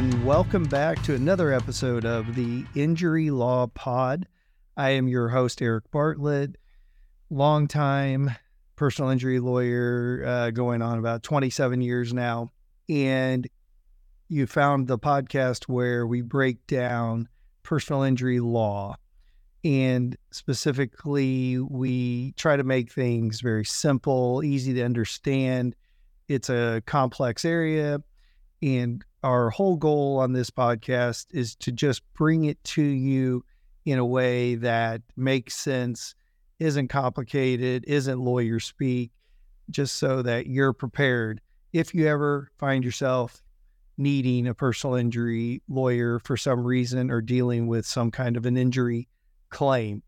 and 0.00 0.24
welcome 0.24 0.64
back 0.64 1.02
to 1.02 1.14
another 1.14 1.52
episode 1.52 2.06
of 2.06 2.34
the 2.34 2.64
Injury 2.74 3.28
Law 3.28 3.66
Pod. 3.66 4.26
I 4.74 4.92
am 4.92 5.08
your 5.08 5.28
host, 5.28 5.60
Eric 5.60 5.90
Bartlett, 5.90 6.56
longtime 7.28 8.30
personal 8.76 9.10
injury 9.10 9.40
lawyer, 9.40 10.24
uh, 10.26 10.50
going 10.52 10.80
on 10.80 10.98
about 10.98 11.22
27 11.22 11.82
years 11.82 12.14
now. 12.14 12.48
And 12.88 13.46
you 14.30 14.46
found 14.46 14.88
the 14.88 14.98
podcast 14.98 15.64
where 15.64 16.06
we 16.06 16.22
break 16.22 16.66
down 16.66 17.28
personal 17.62 18.00
injury 18.00 18.40
law. 18.40 18.96
And 19.64 20.16
specifically, 20.30 21.58
we 21.58 22.32
try 22.38 22.56
to 22.56 22.64
make 22.64 22.90
things 22.90 23.42
very 23.42 23.66
simple, 23.66 24.42
easy 24.42 24.72
to 24.72 24.82
understand. 24.82 25.76
It's 26.26 26.48
a 26.48 26.82
complex 26.86 27.44
area. 27.44 28.00
And 28.62 29.04
our 29.22 29.50
whole 29.50 29.76
goal 29.76 30.18
on 30.18 30.32
this 30.32 30.50
podcast 30.50 31.26
is 31.32 31.54
to 31.56 31.72
just 31.72 32.02
bring 32.14 32.44
it 32.44 32.62
to 32.64 32.82
you 32.82 33.44
in 33.84 33.98
a 33.98 34.04
way 34.04 34.54
that 34.56 35.02
makes 35.16 35.54
sense, 35.54 36.14
isn't 36.58 36.88
complicated, 36.88 37.84
isn't 37.86 38.20
lawyer 38.20 38.60
speak, 38.60 39.10
just 39.70 39.96
so 39.96 40.22
that 40.22 40.46
you're 40.46 40.72
prepared 40.72 41.40
if 41.72 41.94
you 41.94 42.06
ever 42.06 42.50
find 42.58 42.84
yourself 42.84 43.42
needing 43.96 44.46
a 44.46 44.54
personal 44.54 44.96
injury 44.96 45.62
lawyer 45.68 46.18
for 46.18 46.36
some 46.36 46.64
reason 46.64 47.10
or 47.10 47.20
dealing 47.20 47.66
with 47.66 47.86
some 47.86 48.10
kind 48.10 48.36
of 48.36 48.46
an 48.46 48.56
injury 48.56 49.08
claim. 49.50 50.02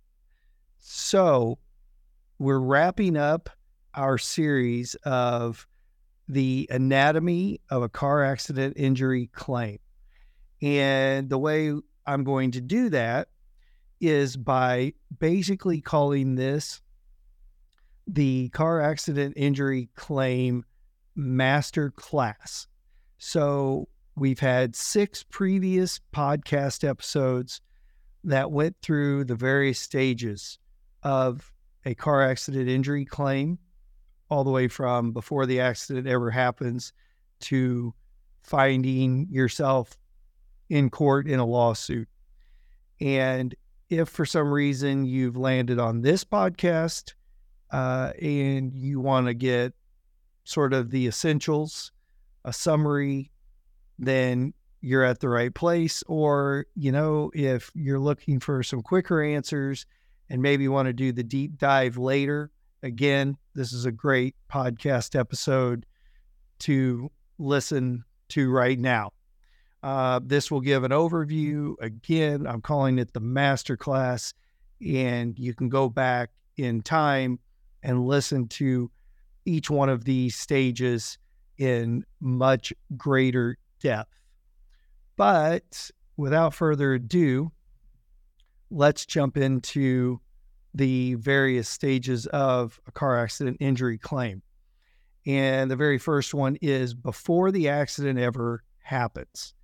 So, 0.79 1.59
we're 2.39 2.59
wrapping 2.59 3.17
up 3.17 3.51
our 3.95 4.19
series 4.19 4.95
of 5.05 5.67
the 6.29 6.69
anatomy 6.71 7.61
of 7.71 7.83
a 7.83 7.89
car 7.89 8.25
accident 8.25 8.75
injury 8.77 9.29
claim. 9.33 9.79
And 10.61 11.29
the 11.29 11.39
way 11.39 11.73
I'm 12.07 12.25
going 12.25 12.53
to 12.53 12.61
do 12.61 12.89
that 12.91 13.29
is 14.01 14.37
by 14.37 14.95
basically 15.19 15.81
calling 15.81 16.35
this 16.35 16.81
the 18.07 18.49
car 18.51 18.81
accident 18.81 19.35
injury 19.37 19.89
claim 19.95 20.65
master 21.15 21.91
class. 21.91 22.67
So 23.19 23.89
we've 24.17 24.41
had 24.41 24.75
six 24.75 25.23
previous 25.23 26.01
podcast 26.13 26.89
episodes 26.89 27.61
that 28.25 28.51
went 28.51 28.77
through 28.83 29.25
the 29.25 29.35
various 29.35 29.79
stages 29.79 30.59
of 31.03 31.53
a 31.85 31.95
car 31.95 32.23
accident 32.23 32.69
injury 32.69 33.05
claim 33.05 33.59
all 34.33 34.45
the 34.45 34.51
way 34.51 34.67
from 34.67 35.13
before 35.13 35.45
the 35.45 35.61
accident 35.61 36.07
ever 36.07 36.31
happens 36.31 36.95
to 37.39 37.93
finding 38.41 39.27
yourself 39.31 39.99
in 40.71 40.89
court 40.89 41.29
in 41.29 41.39
a 41.39 41.45
lawsuit. 41.45 42.09
And 42.99 43.55
if 43.91 44.09
for 44.09 44.25
some 44.25 44.51
reason 44.51 45.05
you've 45.05 45.37
landed 45.37 45.79
on 45.79 46.01
this 46.01 46.25
podcast 46.25 47.13
uh, 47.71 48.13
and 48.23 48.73
you 48.73 49.01
want 49.01 49.27
to 49.27 49.35
get 49.35 49.75
sort 50.45 50.73
of 50.73 50.91
the 50.91 51.07
essentials, 51.07 51.93
a 52.47 52.55
summary, 52.55 53.31
then 53.99 54.55
you're 54.81 55.05
at 55.05 55.21
the 55.21 55.29
right 55.29 55.55
place. 55.55 56.03
Or, 56.07 56.65
you 56.75 56.91
know, 56.91 57.31
if 57.35 57.71
you're 57.75 58.01
looking 58.01 58.41
for 58.41 58.63
some 58.63 58.81
quicker 58.81 59.23
answers 59.23 59.85
and 60.31 60.41
maybe 60.41 60.69
want 60.69 60.87
to 60.87 60.95
do 60.95 61.13
the 61.13 61.23
deep 61.23 61.59
dive 61.59 61.99
later, 61.99 62.51
again, 62.83 63.37
this 63.55 63.73
is 63.73 63.87
a 63.87 63.93
great 63.93 64.35
podcast 64.51 65.19
episode 65.19 65.87
to 66.61 67.11
listen 67.39 68.05
to 68.29 68.51
right 68.51 68.79
now. 68.79 69.13
Uh, 69.83 70.21
this 70.23 70.51
will 70.51 70.61
give 70.61 70.85
an 70.85 70.93
overview. 70.93 71.75
Again, 71.81 72.47
I'm 72.47 72.61
calling 72.61 72.99
it 72.99 73.13
the 73.13 73.21
master 73.21 73.77
class, 73.77 74.33
and 74.81 75.39
you 75.39 75.55
can 75.55 75.69
go 75.69 75.89
back 75.89 76.31
in 76.57 76.83
time 76.83 77.39
and 77.83 78.07
listen 78.07 78.47
to 78.47 78.91
each 79.45 79.71
one 79.71 79.89
of 79.89 80.05
these 80.05 80.37
stages 80.37 81.19
in 81.59 82.05
much 82.21 82.73
greater 82.97 83.59
depth. 83.81 84.19
But 85.17 85.91
without 86.17 86.55
further 86.55 86.95
ado, 86.95 87.51
let's 88.71 89.05
jump 89.05 89.37
into 89.37 90.21
the 90.75 91.15
various 91.15 91.69
stages 91.69 92.27
of 92.27 92.81
a 92.87 92.93
car 92.93 93.19
accident 93.19 93.59
injury 93.61 93.99
claim. 93.99 94.43
And 95.27 95.71
the 95.71 95.77
very 95.77 95.99
first 95.99 96.35
one 96.35 96.57
is 96.63 96.95
before 96.95 97.53
the 97.53 97.69
accident 97.69 98.19
ever 98.19 98.65
happens. 98.83 99.55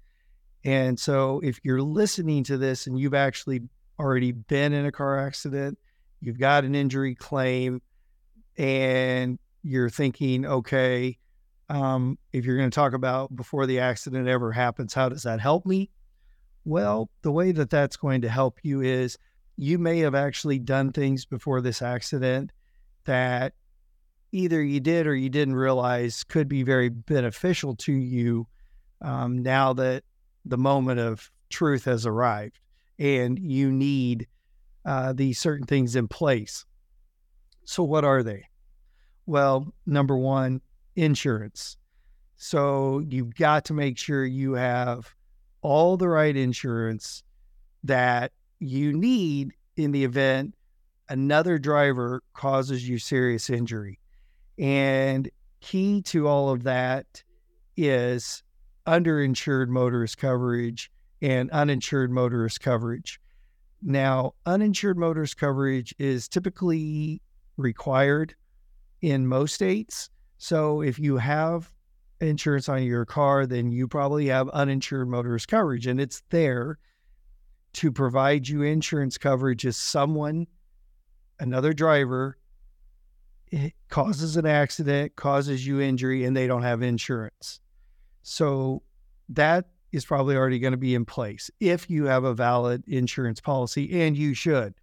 And 0.65 0.99
so 0.99 1.41
if 1.43 1.61
you're 1.65 1.83
listening 1.83 2.45
to 2.45 2.59
this 2.59 2.87
and 2.87 2.99
you've 2.99 3.15
actually 3.15 3.63
already 3.99 4.33
been 4.33 4.73
in 4.73 4.87
a 4.87 4.93
car 4.93 5.19
accident, 5.19 5.79
you've 6.21 6.39
got 6.39 6.65
an 6.65 6.75
injury 6.75 7.15
claim, 7.15 7.81
and 8.57 9.39
you're 9.63 9.91
thinking, 9.91 10.45
okay, 10.45 11.17
um, 11.69 12.19
if 12.33 12.45
you're 12.45 12.57
going 12.57 12.71
to 12.71 12.75
talk 12.75 12.93
about 12.93 13.35
before 13.35 13.67
the 13.67 13.81
accident 13.81 14.29
ever 14.29 14.53
happens, 14.53 14.95
how 14.95 15.09
does 15.09 15.23
that 15.23 15.41
help 15.41 15.67
me? 15.67 15.91
Well, 16.65 17.11
the 17.23 17.33
way 17.33 17.53
that 17.53 17.71
that's 17.71 17.97
going 17.97 18.23
to 18.23 18.29
help 18.29 18.59
you 18.63 18.81
is 18.81 19.17
you 19.59 19.77
may 19.77 19.99
have 19.99 20.15
actually 20.15 20.61
done 20.61 20.93
things 20.93 21.25
before 21.27 21.61
this 21.61 21.83
accident 21.83 22.53
that 23.07 23.55
either 24.31 24.63
you 24.63 24.79
did 24.79 25.05
or 25.07 25.17
you 25.17 25.29
didn't 25.29 25.57
realize 25.57 26.23
could 26.23 26.49
be 26.49 26.63
very 26.63 26.89
beneficial 26.89 27.75
to 27.75 27.93
you 27.93 28.47
um, 29.03 29.43
now 29.43 29.73
that 29.73 30.05
the 30.45 30.57
moment 30.57 31.01
of 31.01 31.29
truth 31.51 31.85
has 31.85 32.07
arrived 32.07 32.61
and 33.01 33.37
you 33.37 33.73
need 33.73 34.29
uh, 34.85 35.13
these 35.13 35.41
certain 35.41 35.67
things 35.67 35.97
in 35.97 36.07
place. 36.07 36.65
So, 37.65 37.83
what 37.83 38.05
are 38.05 38.23
they? 38.23 38.45
Well, 39.27 39.75
number 39.87 40.17
one, 40.17 40.61
insurance. 40.95 41.77
So, 42.37 43.01
you've 43.09 43.35
got 43.35 43.65
to 43.67 43.75
make 43.75 43.99
sure 43.99 44.25
you 44.25 44.53
have 44.53 45.13
all 45.63 45.97
the 45.97 46.09
right 46.09 46.37
insurance 46.37 47.25
that 47.83 48.33
you 48.61 48.93
need 48.93 49.53
in 49.77 49.93
the 49.93 50.05
event 50.05 50.55
another 51.09 51.59
driver 51.59 52.23
causes 52.35 52.89
you 52.89 52.99
serious 52.99 53.49
injury. 53.49 53.99
And 54.59 55.31
key 55.61 56.03
to 56.03 56.29
all 56.29 56.51
of 56.51 56.65
that 56.65 57.23
is 57.77 58.43
underinsured 58.87 59.69
motorist 59.69 60.19
coverage 60.19 60.91
and 61.23 61.51
uninsured 61.51 62.11
motorist 62.11 62.61
coverage. 62.61 63.21
Now, 63.83 64.35
uninsured 64.47 64.99
motorist 64.99 65.37
coverage 65.37 65.95
is 65.99 66.29
typically 66.29 67.23
required 67.57 68.35
in 69.01 69.27
most 69.27 69.55
states. 69.55 70.11
So 70.39 70.83
if 70.83 70.99
you 70.99 71.17
have 71.19 71.71
insurance 72.21 72.69
on 72.69 72.83
your 72.83 73.05
car, 73.05 73.47
then 73.47 73.71
you 73.71 73.87
probably 73.87 74.27
have 74.27 74.49
uninsured 74.51 75.09
motorist 75.09 75.49
coverage 75.49 75.87
and 75.87 76.01
it's 76.01 76.23
there 76.31 76.79
to 77.75 77.93
provide 77.93 78.49
you 78.49 78.63
insurance 78.63 79.19
coverage 79.19 79.65
if 79.65 79.75
someone, 79.75 80.47
another 81.39 81.73
driver, 81.73 82.39
eh, 83.53 83.71
causes 83.89 84.37
an 84.37 84.47
accident, 84.47 85.15
causes 85.17 85.67
you 85.67 85.81
injury, 85.81 86.25
and 86.25 86.37
they 86.37 86.47
don't 86.47 86.63
have 86.63 86.83
insurance. 86.83 87.61
So 88.23 88.83
that 89.31 89.67
is 89.93 90.05
probably 90.05 90.37
already 90.37 90.59
going 90.59 90.73
to 90.73 90.77
be 90.77 90.95
in 90.95 91.05
place 91.05 91.51
if 91.61 91.89
you 91.89 92.05
have 92.05 92.25
a 92.25 92.35
valid 92.35 92.85
insurance 92.87 93.41
policy, 93.41 94.03
and 94.03 94.17
you 94.17 94.35
should. 94.35 94.75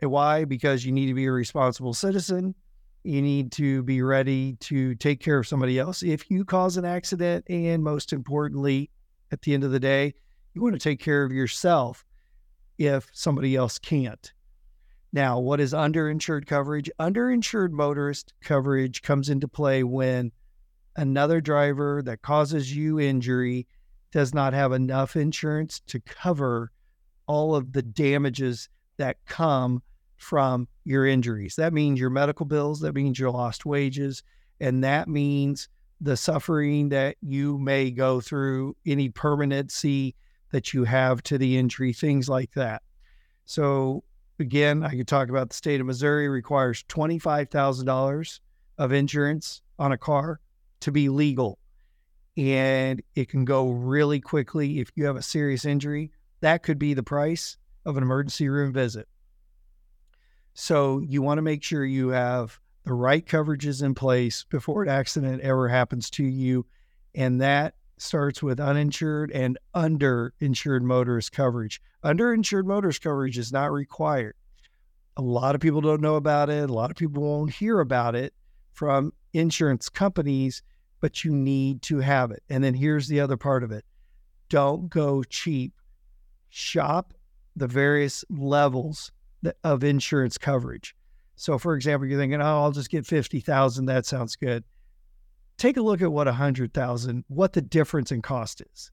And 0.00 0.10
why? 0.10 0.44
Because 0.44 0.84
you 0.84 0.92
need 0.92 1.06
to 1.06 1.14
be 1.14 1.26
a 1.26 1.32
responsible 1.32 1.94
citizen. 1.94 2.54
You 3.02 3.22
need 3.22 3.52
to 3.52 3.82
be 3.82 4.02
ready 4.02 4.54
to 4.60 4.94
take 4.96 5.20
care 5.20 5.38
of 5.38 5.46
somebody 5.46 5.78
else 5.78 6.02
if 6.02 6.30
you 6.30 6.44
cause 6.44 6.76
an 6.76 6.84
accident. 6.84 7.44
And 7.48 7.82
most 7.82 8.12
importantly, 8.12 8.90
at 9.32 9.42
the 9.42 9.54
end 9.54 9.64
of 9.64 9.70
the 9.70 9.80
day, 9.80 10.14
you 10.58 10.64
want 10.64 10.74
to 10.74 10.80
take 10.80 10.98
care 10.98 11.22
of 11.22 11.30
yourself 11.30 12.04
if 12.78 13.08
somebody 13.12 13.54
else 13.54 13.78
can't. 13.78 14.32
Now, 15.12 15.38
what 15.38 15.60
is 15.60 15.72
underinsured 15.72 16.46
coverage? 16.46 16.90
Underinsured 16.98 17.70
motorist 17.70 18.34
coverage 18.40 19.02
comes 19.02 19.28
into 19.28 19.46
play 19.46 19.84
when 19.84 20.32
another 20.96 21.40
driver 21.40 22.02
that 22.02 22.22
causes 22.22 22.74
you 22.74 22.98
injury 22.98 23.68
does 24.10 24.34
not 24.34 24.52
have 24.52 24.72
enough 24.72 25.14
insurance 25.14 25.80
to 25.86 26.00
cover 26.00 26.72
all 27.28 27.54
of 27.54 27.72
the 27.72 27.82
damages 27.82 28.68
that 28.96 29.24
come 29.26 29.80
from 30.16 30.66
your 30.84 31.06
injuries. 31.06 31.54
That 31.54 31.72
means 31.72 32.00
your 32.00 32.10
medical 32.10 32.46
bills, 32.46 32.80
that 32.80 32.96
means 32.96 33.18
your 33.18 33.30
lost 33.30 33.64
wages, 33.64 34.24
and 34.60 34.82
that 34.82 35.06
means 35.06 35.68
the 36.00 36.16
suffering 36.16 36.88
that 36.88 37.16
you 37.20 37.58
may 37.58 37.92
go 37.92 38.20
through, 38.20 38.76
any 38.84 39.08
permanency 39.08 40.16
that 40.50 40.72
you 40.72 40.84
have 40.84 41.22
to 41.24 41.38
the 41.38 41.56
injury, 41.56 41.92
things 41.92 42.28
like 42.28 42.52
that. 42.54 42.82
So, 43.44 44.04
again, 44.38 44.82
I 44.82 44.90
could 44.96 45.08
talk 45.08 45.28
about 45.28 45.48
the 45.48 45.56
state 45.56 45.80
of 45.80 45.86
Missouri 45.86 46.28
requires 46.28 46.84
$25,000 46.84 48.40
of 48.78 48.92
insurance 48.92 49.62
on 49.78 49.92
a 49.92 49.98
car 49.98 50.40
to 50.80 50.92
be 50.92 51.08
legal. 51.08 51.58
and 52.38 53.02
it 53.16 53.28
can 53.28 53.44
go 53.44 53.70
really 53.70 54.20
quickly 54.20 54.78
if 54.78 54.92
you 54.94 55.04
have 55.06 55.16
a 55.16 55.22
serious 55.22 55.64
injury. 55.64 56.12
That 56.40 56.62
could 56.62 56.78
be 56.78 56.94
the 56.94 57.02
price 57.02 57.56
of 57.84 57.96
an 57.96 58.04
emergency 58.04 58.48
room 58.48 58.72
visit. 58.72 59.08
So 60.54 61.00
you 61.00 61.20
want 61.20 61.38
to 61.38 61.42
make 61.42 61.64
sure 61.64 61.84
you 61.84 62.10
have 62.10 62.60
the 62.84 62.94
right 62.94 63.26
coverages 63.26 63.82
in 63.82 63.94
place 63.96 64.44
before 64.44 64.84
an 64.84 64.88
accident 64.88 65.42
ever 65.42 65.68
happens 65.68 66.10
to 66.10 66.24
you. 66.24 66.64
And 67.12 67.40
that 67.40 67.74
starts 68.00 68.42
with 68.42 68.60
uninsured 68.60 69.30
and 69.32 69.58
underinsured 69.74 70.82
motorist 70.82 71.32
coverage. 71.32 71.80
Underinsured 72.04 72.64
motorist 72.64 73.02
coverage 73.02 73.38
is 73.38 73.52
not 73.52 73.72
required. 73.72 74.34
A 75.16 75.22
lot 75.22 75.54
of 75.54 75.60
people 75.60 75.80
don't 75.80 76.00
know 76.00 76.16
about 76.16 76.48
it. 76.50 76.70
A 76.70 76.72
lot 76.72 76.90
of 76.90 76.96
people 76.96 77.22
won't 77.22 77.52
hear 77.52 77.80
about 77.80 78.14
it 78.14 78.34
from 78.72 79.12
insurance 79.32 79.88
companies, 79.88 80.62
but 81.00 81.24
you 81.24 81.32
need 81.32 81.82
to 81.82 81.98
have 81.98 82.30
it. 82.30 82.42
And 82.48 82.62
then 82.62 82.74
here's 82.74 83.08
the 83.08 83.20
other 83.20 83.36
part 83.36 83.64
of 83.64 83.72
it 83.72 83.84
don't 84.48 84.88
go 84.88 85.22
cheap. 85.24 85.74
Shop 86.50 87.12
the 87.56 87.66
various 87.66 88.24
levels 88.30 89.12
of 89.64 89.84
insurance 89.84 90.38
coverage. 90.38 90.94
So, 91.36 91.58
for 91.58 91.74
example, 91.74 92.08
you're 92.08 92.18
thinking, 92.18 92.40
oh, 92.40 92.62
I'll 92.62 92.72
just 92.72 92.90
get 92.90 93.06
50,000. 93.06 93.86
That 93.86 94.06
sounds 94.06 94.34
good 94.34 94.64
take 95.58 95.76
a 95.76 95.82
look 95.82 96.00
at 96.00 96.10
what 96.10 96.28
a 96.28 96.32
hundred 96.32 96.72
thousand, 96.72 97.24
what 97.28 97.52
the 97.52 97.60
difference 97.60 98.10
in 98.10 98.22
cost 98.22 98.62
is. 98.72 98.90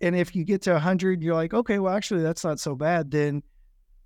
And 0.00 0.14
if 0.14 0.34
you 0.34 0.44
get 0.44 0.62
to 0.62 0.76
a 0.76 0.78
hundred, 0.78 1.22
you're 1.22 1.34
like, 1.34 1.52
okay, 1.52 1.78
well, 1.78 1.94
actually, 1.94 2.22
that's 2.22 2.44
not 2.44 2.60
so 2.60 2.74
bad. 2.74 3.10
Then 3.10 3.42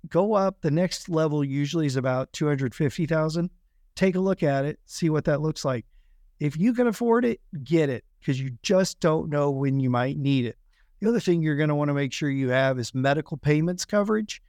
go 0.09 0.33
up. 0.33 0.57
The 0.61 0.71
next 0.71 1.07
level 1.07 1.43
usually 1.43 1.85
is 1.85 1.95
about 1.95 2.33
250,000. 2.33 3.49
Take 3.95 4.15
a 4.15 4.19
look 4.19 4.41
at 4.41 4.65
it, 4.65 4.79
see 4.85 5.09
what 5.09 5.25
that 5.25 5.41
looks 5.41 5.63
like. 5.63 5.85
If 6.39 6.57
you 6.57 6.73
can 6.73 6.87
afford 6.87 7.25
it, 7.25 7.39
get 7.63 7.89
it 7.89 8.03
because 8.19 8.41
you 8.41 8.57
just 8.63 8.99
don't 8.99 9.29
know 9.29 9.51
when 9.51 9.79
you 9.79 9.89
might 9.89 10.17
need 10.17 10.45
it. 10.45 10.57
The 10.99 11.09
other 11.09 11.19
thing 11.19 11.43
you're 11.43 11.57
going 11.57 11.69
to 11.69 11.75
want 11.75 11.89
to 11.89 11.93
make 11.93 12.11
sure 12.11 12.29
you 12.29 12.49
have 12.49 12.79
is 12.79 12.95
medical 12.95 13.37
payments 13.37 13.85
coverage. 13.85 14.41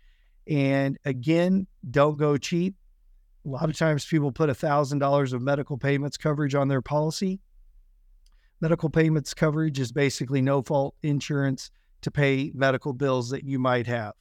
And 0.48 0.98
again, 1.04 1.66
don't 1.90 2.16
go 2.16 2.38
cheap. 2.38 2.74
A 3.44 3.48
lot 3.48 3.68
of 3.68 3.76
times 3.76 4.06
people 4.06 4.32
put 4.32 4.48
$1,000 4.48 5.32
of 5.32 5.42
medical 5.42 5.76
payments 5.76 6.16
coverage 6.16 6.54
on 6.54 6.68
their 6.68 6.80
policy. 6.80 7.40
Medical 8.60 8.88
payments 8.88 9.34
coverage 9.34 9.78
is 9.78 9.92
basically 9.92 10.40
no 10.40 10.62
fault 10.62 10.94
insurance 11.02 11.70
to 12.00 12.10
pay 12.10 12.52
medical 12.54 12.94
bills 12.94 13.28
that 13.30 13.44
you 13.44 13.58
might 13.58 13.86
have. 13.86 14.14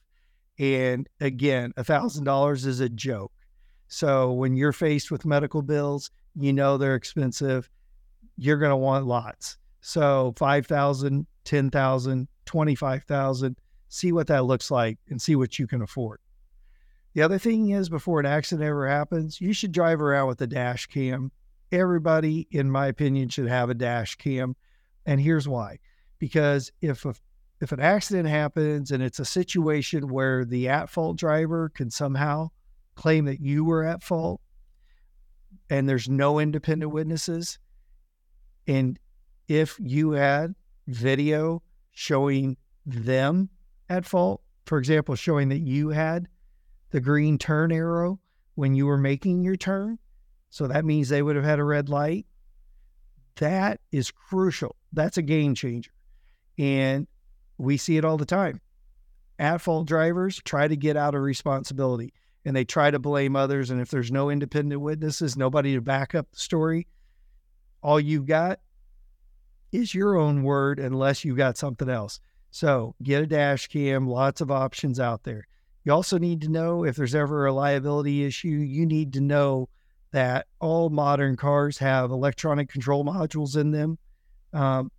And 0.58 1.08
again, 1.20 1.72
$1,000 1.78 2.66
is 2.66 2.80
a 2.80 2.88
joke. 2.88 3.32
So 3.88 4.32
when 4.32 4.56
you're 4.56 4.72
faced 4.72 5.10
with 5.10 5.24
medical 5.24 5.62
bills, 5.62 6.10
you 6.34 6.52
know 6.52 6.76
they're 6.76 6.94
expensive. 6.94 7.70
You're 8.36 8.58
going 8.58 8.70
to 8.70 8.76
want 8.76 9.06
lots. 9.06 9.56
So 9.80 10.34
5,000, 10.36 11.26
10,000, 11.44 12.28
25,000, 12.44 13.56
see 13.88 14.12
what 14.12 14.26
that 14.26 14.44
looks 14.44 14.70
like 14.70 14.98
and 15.08 15.20
see 15.20 15.36
what 15.36 15.58
you 15.58 15.66
can 15.66 15.82
afford. 15.82 16.20
The 17.14 17.22
other 17.22 17.38
thing 17.38 17.70
is, 17.70 17.88
before 17.88 18.18
an 18.18 18.26
accident 18.26 18.66
ever 18.66 18.88
happens, 18.88 19.40
you 19.40 19.52
should 19.52 19.70
drive 19.70 20.00
around 20.00 20.26
with 20.26 20.40
a 20.40 20.48
dash 20.48 20.86
cam. 20.86 21.30
Everybody, 21.70 22.48
in 22.50 22.70
my 22.70 22.88
opinion, 22.88 23.28
should 23.28 23.48
have 23.48 23.70
a 23.70 23.74
dash 23.74 24.16
cam. 24.16 24.56
And 25.06 25.20
here's 25.20 25.48
why 25.48 25.78
because 26.18 26.72
if 26.80 27.04
a, 27.04 27.14
if 27.60 27.70
an 27.72 27.80
accident 27.80 28.28
happens 28.28 28.90
and 28.90 29.02
it's 29.02 29.18
a 29.18 29.24
situation 29.24 30.08
where 30.08 30.44
the 30.44 30.68
at 30.68 30.88
fault 30.88 31.16
driver 31.16 31.68
can 31.68 31.90
somehow 31.90 32.48
claim 32.94 33.26
that 33.26 33.40
you 33.40 33.64
were 33.64 33.84
at 33.84 34.02
fault 34.02 34.40
and 35.70 35.88
there's 35.88 36.08
no 36.08 36.38
independent 36.38 36.92
witnesses, 36.92 37.58
and 38.66 38.98
if 39.46 39.78
you 39.80 40.12
had 40.12 40.54
video 40.86 41.62
showing 41.92 42.56
them 42.86 43.48
at 43.88 44.04
fault, 44.04 44.40
for 44.66 44.78
example, 44.78 45.14
showing 45.14 45.48
that 45.50 45.60
you 45.60 45.90
had 45.90 46.28
the 46.94 47.00
green 47.00 47.36
turn 47.36 47.72
arrow 47.72 48.20
when 48.54 48.72
you 48.72 48.86
were 48.86 48.96
making 48.96 49.42
your 49.42 49.56
turn. 49.56 49.98
So 50.50 50.68
that 50.68 50.84
means 50.84 51.08
they 51.08 51.22
would 51.22 51.34
have 51.34 51.44
had 51.44 51.58
a 51.58 51.64
red 51.64 51.88
light. 51.88 52.24
That 53.34 53.80
is 53.90 54.12
crucial. 54.12 54.76
That's 54.92 55.16
a 55.16 55.22
game 55.22 55.56
changer. 55.56 55.90
And 56.56 57.08
we 57.58 57.78
see 57.78 57.96
it 57.96 58.04
all 58.04 58.16
the 58.16 58.24
time. 58.24 58.60
At 59.40 59.60
fault 59.60 59.88
drivers 59.88 60.40
try 60.44 60.68
to 60.68 60.76
get 60.76 60.96
out 60.96 61.16
of 61.16 61.22
responsibility 61.22 62.12
and 62.44 62.54
they 62.54 62.64
try 62.64 62.92
to 62.92 63.00
blame 63.00 63.34
others. 63.34 63.70
And 63.70 63.80
if 63.80 63.90
there's 63.90 64.12
no 64.12 64.30
independent 64.30 64.80
witnesses, 64.80 65.36
nobody 65.36 65.74
to 65.74 65.80
back 65.80 66.14
up 66.14 66.30
the 66.30 66.38
story, 66.38 66.86
all 67.82 67.98
you've 67.98 68.26
got 68.26 68.60
is 69.72 69.96
your 69.96 70.16
own 70.16 70.44
word 70.44 70.78
unless 70.78 71.24
you've 71.24 71.38
got 71.38 71.58
something 71.58 71.88
else. 71.88 72.20
So 72.52 72.94
get 73.02 73.24
a 73.24 73.26
dash 73.26 73.66
cam, 73.66 74.06
lots 74.06 74.40
of 74.40 74.52
options 74.52 75.00
out 75.00 75.24
there. 75.24 75.48
You 75.84 75.92
also 75.92 76.18
need 76.18 76.40
to 76.42 76.48
know 76.48 76.84
if 76.84 76.96
there's 76.96 77.14
ever 77.14 77.46
a 77.46 77.52
liability 77.52 78.24
issue, 78.24 78.48
you 78.48 78.86
need 78.86 79.12
to 79.14 79.20
know 79.20 79.68
that 80.12 80.46
all 80.60 80.90
modern 80.90 81.36
cars 81.36 81.76
have 81.78 82.10
electronic 82.10 82.70
control 82.70 83.04
modules 83.04 83.56
in 83.56 83.70
them, 83.70 83.98
um, 84.52 84.90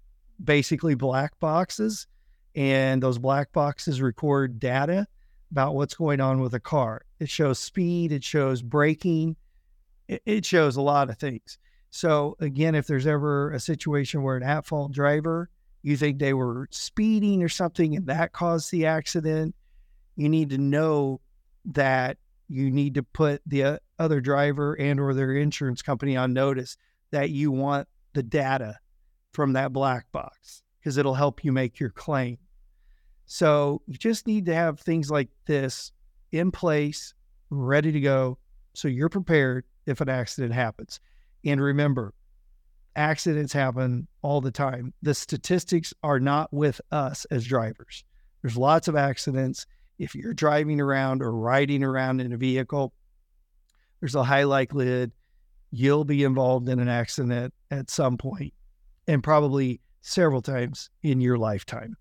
basically 0.43 0.93
black 0.93 1.39
boxes. 1.39 2.07
And 2.53 3.01
those 3.01 3.17
black 3.17 3.51
boxes 3.51 4.01
record 4.01 4.59
data 4.59 5.07
about 5.51 5.75
what's 5.75 5.93
going 5.93 6.21
on 6.21 6.39
with 6.39 6.53
a 6.53 6.59
car. 6.59 7.05
It 7.19 7.29
shows 7.29 7.59
speed, 7.59 8.11
it 8.11 8.23
shows 8.23 8.61
braking, 8.61 9.35
it, 10.07 10.21
it 10.25 10.45
shows 10.45 10.75
a 10.75 10.81
lot 10.81 11.09
of 11.09 11.17
things. 11.17 11.57
So, 11.91 12.35
again, 12.39 12.75
if 12.75 12.87
there's 12.87 13.07
ever 13.07 13.51
a 13.51 13.59
situation 13.59 14.21
where 14.21 14.35
an 14.35 14.43
at 14.43 14.65
fault 14.65 14.91
driver, 14.91 15.49
you 15.81 15.95
think 15.95 16.19
they 16.19 16.33
were 16.33 16.67
speeding 16.71 17.41
or 17.41 17.49
something 17.49 17.95
and 17.95 18.07
that 18.07 18.33
caused 18.33 18.71
the 18.71 18.85
accident, 18.85 19.55
you 20.15 20.29
need 20.29 20.49
to 20.51 20.57
know 20.57 21.21
that 21.65 22.17
you 22.47 22.69
need 22.69 22.95
to 22.95 23.03
put 23.03 23.41
the 23.45 23.63
uh, 23.63 23.77
other 23.97 24.21
driver 24.21 24.73
and 24.75 24.99
or 24.99 25.13
their 25.13 25.33
insurance 25.33 25.81
company 25.81 26.15
on 26.15 26.33
notice 26.33 26.77
that 27.11 27.29
you 27.31 27.51
want 27.51 27.87
the 28.13 28.23
data 28.23 28.77
from 29.33 29.53
that 29.53 29.73
black 29.73 30.11
box 30.11 30.61
because 30.79 30.97
it'll 30.97 31.15
help 31.15 31.43
you 31.43 31.51
make 31.51 31.79
your 31.79 31.89
claim. 31.89 32.37
So 33.25 33.81
you 33.87 33.97
just 33.97 34.27
need 34.27 34.45
to 34.45 34.55
have 34.55 34.79
things 34.79 35.09
like 35.09 35.29
this 35.47 35.91
in 36.31 36.51
place, 36.51 37.13
ready 37.49 37.91
to 37.91 37.99
go, 37.99 38.37
so 38.73 38.87
you're 38.87 39.09
prepared 39.09 39.65
if 39.85 40.01
an 40.01 40.09
accident 40.09 40.53
happens. 40.53 40.99
And 41.43 41.61
remember, 41.61 42.13
accidents 42.95 43.53
happen 43.53 44.07
all 44.21 44.41
the 44.41 44.51
time. 44.51 44.93
The 45.01 45.13
statistics 45.13 45.93
are 46.03 46.19
not 46.19 46.53
with 46.53 46.79
us 46.91 47.25
as 47.25 47.45
drivers. 47.45 48.03
There's 48.41 48.57
lots 48.57 48.87
of 48.87 48.95
accidents 48.95 49.65
if 49.97 50.15
you're 50.15 50.33
driving 50.33 50.81
around 50.81 51.21
or 51.21 51.31
riding 51.31 51.83
around 51.83 52.21
in 52.21 52.33
a 52.33 52.37
vehicle, 52.37 52.93
there's 53.99 54.15
a 54.15 54.23
high 54.23 54.43
likelihood 54.43 55.11
you'll 55.71 56.05
be 56.05 56.23
involved 56.23 56.69
in 56.69 56.79
an 56.79 56.87
accident 56.87 57.53
at 57.71 57.89
some 57.89 58.17
point 58.17 58.53
and 59.07 59.23
probably 59.23 59.81
several 60.01 60.41
times 60.41 60.89
in 61.03 61.19
your 61.21 61.37
lifetime. 61.37 61.95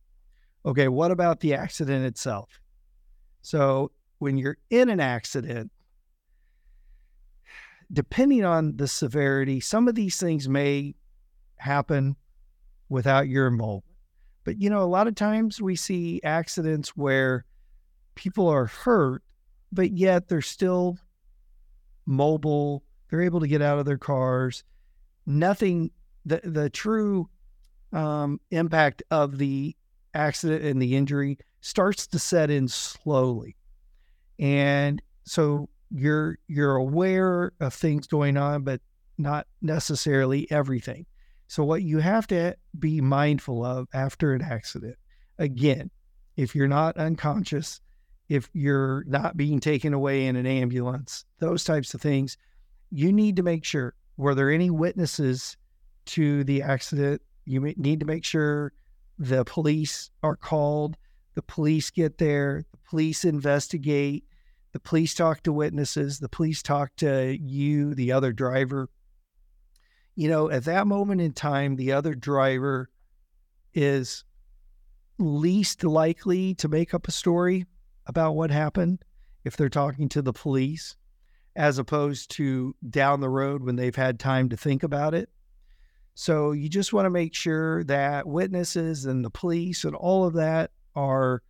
Okay, 0.66 0.88
what 0.88 1.10
about 1.10 1.40
the 1.40 1.54
accident 1.54 2.04
itself? 2.04 2.60
So, 3.42 3.90
when 4.18 4.38
you're 4.38 4.56
in 4.70 4.88
an 4.88 5.00
accident, 5.00 5.70
depending 7.92 8.44
on 8.44 8.76
the 8.76 8.88
severity, 8.88 9.60
some 9.60 9.88
of 9.88 9.94
these 9.94 10.16
things 10.16 10.48
may 10.48 10.94
happen 11.56 12.16
without 12.88 13.28
your 13.28 13.46
involvement. 13.46 13.96
But, 14.44 14.60
you 14.60 14.70
know, 14.70 14.82
a 14.82 14.84
lot 14.84 15.08
of 15.08 15.14
times 15.14 15.60
we 15.60 15.76
see 15.76 16.20
accidents 16.22 16.90
where 16.96 17.44
people 18.14 18.48
are 18.48 18.66
hurt, 18.66 19.22
but 19.72 19.92
yet 19.92 20.28
they're 20.28 20.42
still 20.42 20.98
mobile. 22.06 22.82
They're 23.10 23.22
able 23.22 23.40
to 23.40 23.48
get 23.48 23.62
out 23.62 23.78
of 23.78 23.86
their 23.86 23.98
cars. 23.98 24.64
Nothing, 25.26 25.90
the, 26.24 26.40
the 26.44 26.70
true 26.70 27.28
um, 27.92 28.40
impact 28.50 29.02
of 29.10 29.38
the 29.38 29.76
accident 30.14 30.64
and 30.64 30.80
the 30.80 30.96
injury 30.96 31.38
starts 31.60 32.06
to 32.08 32.18
set 32.18 32.50
in 32.50 32.68
slowly. 32.68 33.56
And 34.38 35.00
so 35.24 35.68
you're 35.90 36.38
you're 36.48 36.76
aware 36.76 37.52
of 37.60 37.72
things 37.72 38.06
going 38.06 38.36
on, 38.36 38.62
but 38.62 38.80
not 39.16 39.46
necessarily 39.62 40.50
everything. 40.50 41.06
So 41.46 41.64
what 41.64 41.82
you 41.82 41.98
have 41.98 42.26
to 42.28 42.56
be 42.78 43.00
mindful 43.00 43.64
of 43.64 43.86
after 43.94 44.34
an 44.34 44.42
accident, 44.42 44.96
again, 45.38 45.90
if 46.36 46.54
you're 46.54 46.68
not 46.68 46.96
unconscious, 46.96 47.80
if 48.28 48.48
you're 48.52 49.04
not 49.06 49.36
being 49.36 49.60
taken 49.60 49.92
away 49.92 50.26
in 50.26 50.36
an 50.36 50.46
ambulance, 50.46 51.24
those 51.38 51.64
types 51.64 51.94
of 51.94 52.00
things, 52.00 52.36
you 52.90 53.12
need 53.12 53.36
to 53.36 53.42
make 53.42 53.64
sure 53.64 53.94
were 54.16 54.34
there 54.34 54.50
any 54.50 54.70
witnesses 54.70 55.56
to 56.06 56.44
the 56.44 56.62
accident? 56.62 57.20
You 57.44 57.60
need 57.76 58.00
to 58.00 58.06
make 58.06 58.24
sure 58.24 58.72
the 59.18 59.44
police 59.44 60.10
are 60.22 60.36
called, 60.36 60.96
the 61.34 61.42
police 61.42 61.90
get 61.90 62.18
there, 62.18 62.64
the 62.70 62.78
police 62.88 63.24
investigate, 63.24 64.24
the 64.72 64.80
police 64.80 65.14
talk 65.14 65.42
to 65.42 65.52
witnesses, 65.52 66.18
the 66.18 66.28
police 66.28 66.62
talk 66.62 66.96
to 66.96 67.36
you, 67.40 67.94
the 67.94 68.12
other 68.12 68.32
driver. 68.32 68.88
you 70.16 70.28
know, 70.28 70.50
at 70.50 70.64
that 70.64 70.86
moment 70.86 71.20
in 71.20 71.32
time, 71.32 71.76
the 71.76 71.92
other 71.92 72.14
driver 72.14 72.88
is 73.72 74.24
least 75.18 75.84
likely 75.84 76.54
to 76.54 76.68
make 76.68 76.94
up 76.94 77.08
a 77.08 77.12
story 77.12 77.66
about 78.06 78.36
what 78.36 78.50
happened 78.50 79.04
if 79.44 79.56
they're 79.56 79.68
talking 79.68 80.08
to 80.10 80.22
the 80.22 80.32
police, 80.32 80.96
as 81.56 81.78
opposed 81.78 82.30
to 82.32 82.74
down 82.90 83.20
the 83.20 83.28
road 83.28 83.62
when 83.62 83.76
they've 83.76 83.94
had 83.94 84.18
time 84.18 84.48
to 84.48 84.56
think 84.56 84.82
about 84.82 85.14
it. 85.14 85.28
So 86.14 86.52
you 86.52 86.68
just 86.68 86.92
want 86.92 87.06
to 87.06 87.10
make 87.10 87.34
sure 87.34 87.84
that 87.84 88.26
witnesses 88.26 89.04
and 89.04 89.24
the 89.24 89.30
police 89.30 89.84
and 89.84 89.94
all 89.94 90.24
of 90.24 90.34
that 90.34 90.70
are 90.94 91.42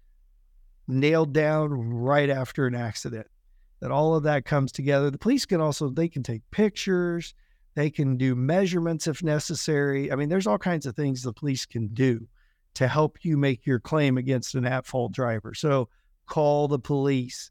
nailed 0.89 1.33
down 1.33 1.71
right 1.71 2.31
after 2.31 2.67
an 2.67 2.75
accident. 2.75 3.27
That 3.81 3.91
all 3.91 4.15
of 4.15 4.23
that 4.23 4.47
comes 4.47 4.73
together. 4.73 5.11
The 5.11 5.19
police 5.19 5.45
can 5.45 5.61
also 5.61 5.91
they 5.91 6.09
can 6.09 6.23
take 6.23 6.43
pictures, 6.51 7.35
they 7.75 7.91
can 7.91 8.17
do 8.17 8.35
measurements 8.35 9.07
if 9.07 9.23
necessary. 9.23 10.11
I 10.11 10.17
mean, 10.17 10.29
there's 10.29 10.47
all 10.47 10.59
kinds 10.59 10.87
of 10.87 10.97
things 10.97 11.23
the 11.23 11.33
police 11.33 11.67
can 11.67 11.89
do 11.89 12.27
to 12.75 12.89
help 12.89 13.19
you 13.23 13.37
make 13.37 13.67
your 13.67 13.81
claim 13.81 14.17
against 14.17 14.55
an 14.55 14.65
at 14.65 14.87
fault 14.87 15.13
driver. 15.13 15.55
So 15.55 15.89
call 16.27 16.69
the 16.69 16.79
police 16.79 17.51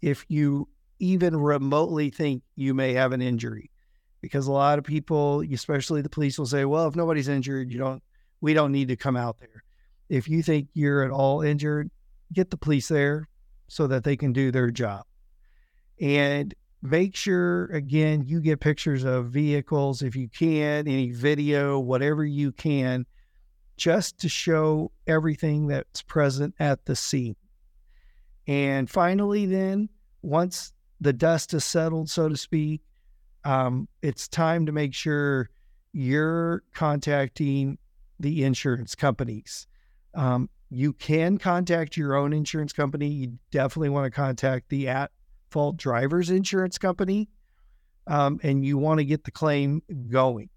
if 0.00 0.24
you 0.28 0.68
even 0.98 1.36
remotely 1.36 2.10
think 2.10 2.42
you 2.56 2.74
may 2.74 2.92
have 2.92 3.12
an 3.12 3.22
injury 3.22 3.70
because 4.20 4.46
a 4.46 4.52
lot 4.52 4.78
of 4.78 4.84
people, 4.84 5.42
especially 5.52 6.00
the 6.00 6.08
police, 6.08 6.38
will 6.38 6.46
say, 6.46 6.64
"Well, 6.64 6.86
if 6.86 6.96
nobody's 6.96 7.28
injured, 7.28 7.72
you 7.72 7.78
don't, 7.78 8.02
we 8.40 8.54
don't 8.54 8.72
need 8.72 8.88
to 8.88 8.96
come 8.96 9.16
out 9.16 9.38
there." 9.40 9.64
If 10.08 10.28
you 10.28 10.42
think 10.42 10.68
you're 10.74 11.02
at 11.02 11.10
all 11.10 11.42
injured, 11.42 11.90
get 12.32 12.50
the 12.50 12.56
police 12.56 12.88
there 12.88 13.28
so 13.68 13.86
that 13.88 14.04
they 14.04 14.16
can 14.16 14.32
do 14.32 14.50
their 14.50 14.70
job, 14.70 15.04
and 16.00 16.54
make 16.82 17.14
sure 17.14 17.66
again 17.66 18.24
you 18.26 18.40
get 18.40 18.60
pictures 18.60 19.04
of 19.04 19.30
vehicles 19.30 20.02
if 20.02 20.16
you 20.16 20.28
can, 20.28 20.86
any 20.86 21.10
video, 21.10 21.78
whatever 21.78 22.24
you 22.24 22.52
can, 22.52 23.04
just 23.76 24.18
to 24.18 24.28
show 24.28 24.92
everything 25.06 25.66
that's 25.66 26.02
present 26.02 26.54
at 26.60 26.84
the 26.84 26.94
scene. 26.94 27.36
And 28.46 28.90
finally, 28.90 29.46
then 29.46 29.88
once 30.22 30.72
the 31.00 31.12
dust 31.12 31.54
is 31.54 31.64
settled, 31.64 32.10
so 32.10 32.28
to 32.28 32.36
speak, 32.36 32.82
um, 33.44 33.88
it's 34.02 34.28
time 34.28 34.66
to 34.66 34.72
make 34.72 34.94
sure 34.94 35.50
you're 35.92 36.62
contacting 36.74 37.78
the 38.20 38.44
insurance 38.44 38.94
companies. 38.94 39.66
Um, 40.14 40.48
you 40.70 40.92
can 40.92 41.38
contact 41.38 41.96
your 41.96 42.14
own 42.14 42.32
insurance 42.32 42.72
company. 42.72 43.08
You 43.08 43.38
definitely 43.50 43.90
want 43.90 44.06
to 44.06 44.10
contact 44.10 44.68
the 44.68 44.88
at 44.88 45.10
fault 45.50 45.76
driver's 45.76 46.30
insurance 46.30 46.78
company, 46.78 47.28
um, 48.06 48.40
and 48.42 48.64
you 48.64 48.78
want 48.78 48.98
to 48.98 49.04
get 49.04 49.24
the 49.24 49.30
claim 49.30 49.82
going. 50.08 50.48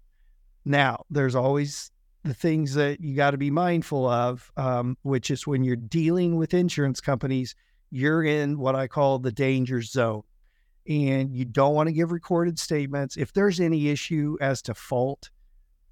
Now, 0.64 1.04
there's 1.10 1.34
always 1.34 1.90
the 2.24 2.34
things 2.34 2.74
that 2.74 3.00
you 3.00 3.14
got 3.14 3.32
to 3.32 3.38
be 3.38 3.50
mindful 3.50 4.08
of, 4.08 4.50
um, 4.56 4.96
which 5.02 5.30
is 5.30 5.46
when 5.46 5.62
you're 5.62 5.76
dealing 5.76 6.36
with 6.36 6.54
insurance 6.54 7.00
companies, 7.00 7.54
you're 7.90 8.24
in 8.24 8.58
what 8.58 8.74
I 8.74 8.86
call 8.86 9.18
the 9.18 9.32
danger 9.32 9.82
zone 9.82 10.22
and 10.88 11.34
you 11.34 11.44
don't 11.44 11.74
want 11.74 11.88
to 11.88 11.92
give 11.92 12.12
recorded 12.12 12.58
statements. 12.58 13.16
If 13.16 13.32
there's 13.32 13.60
any 13.60 13.88
issue 13.88 14.36
as 14.40 14.62
to 14.62 14.74
fault, 14.74 15.30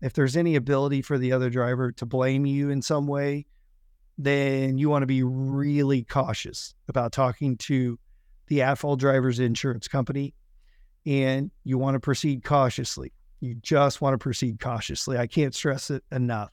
if 0.01 0.13
there's 0.13 0.37
any 0.37 0.57
ability 0.57 1.03
for 1.03 1.19
the 1.19 1.33
other 1.33 1.51
driver 1.51 1.93
to 1.93 2.07
blame 2.07 2.47
you 2.47 2.71
in 2.71 2.83
some 2.83 3.07
way, 3.07 3.47
then 4.19 4.79
you 4.79 4.89
want 4.89 5.03
to 5.03 5.07
be 5.07 5.23
really 5.23 6.05
cautious 6.05 6.75
about 6.89 7.13
talking 7.13 7.57
to 7.57 7.99
the 8.47 8.63
fault 8.77 9.01
driver's 9.01 9.41
insurance 9.41 9.89
company 9.89 10.35
and 11.07 11.51
you 11.65 11.79
want 11.79 11.95
to 11.95 12.01
proceed 12.01 12.45
cautiously. 12.45 13.13
You 13.41 13.57
just 13.57 14.01
want 14.01 14.15
to 14.15 14.19
proceed 14.19 14.61
cautiously. 14.61 15.19
I 15.19 15.27
can't 15.27 15.55
stress 15.55 15.91
it 15.91 16.05
enough 16.13 16.51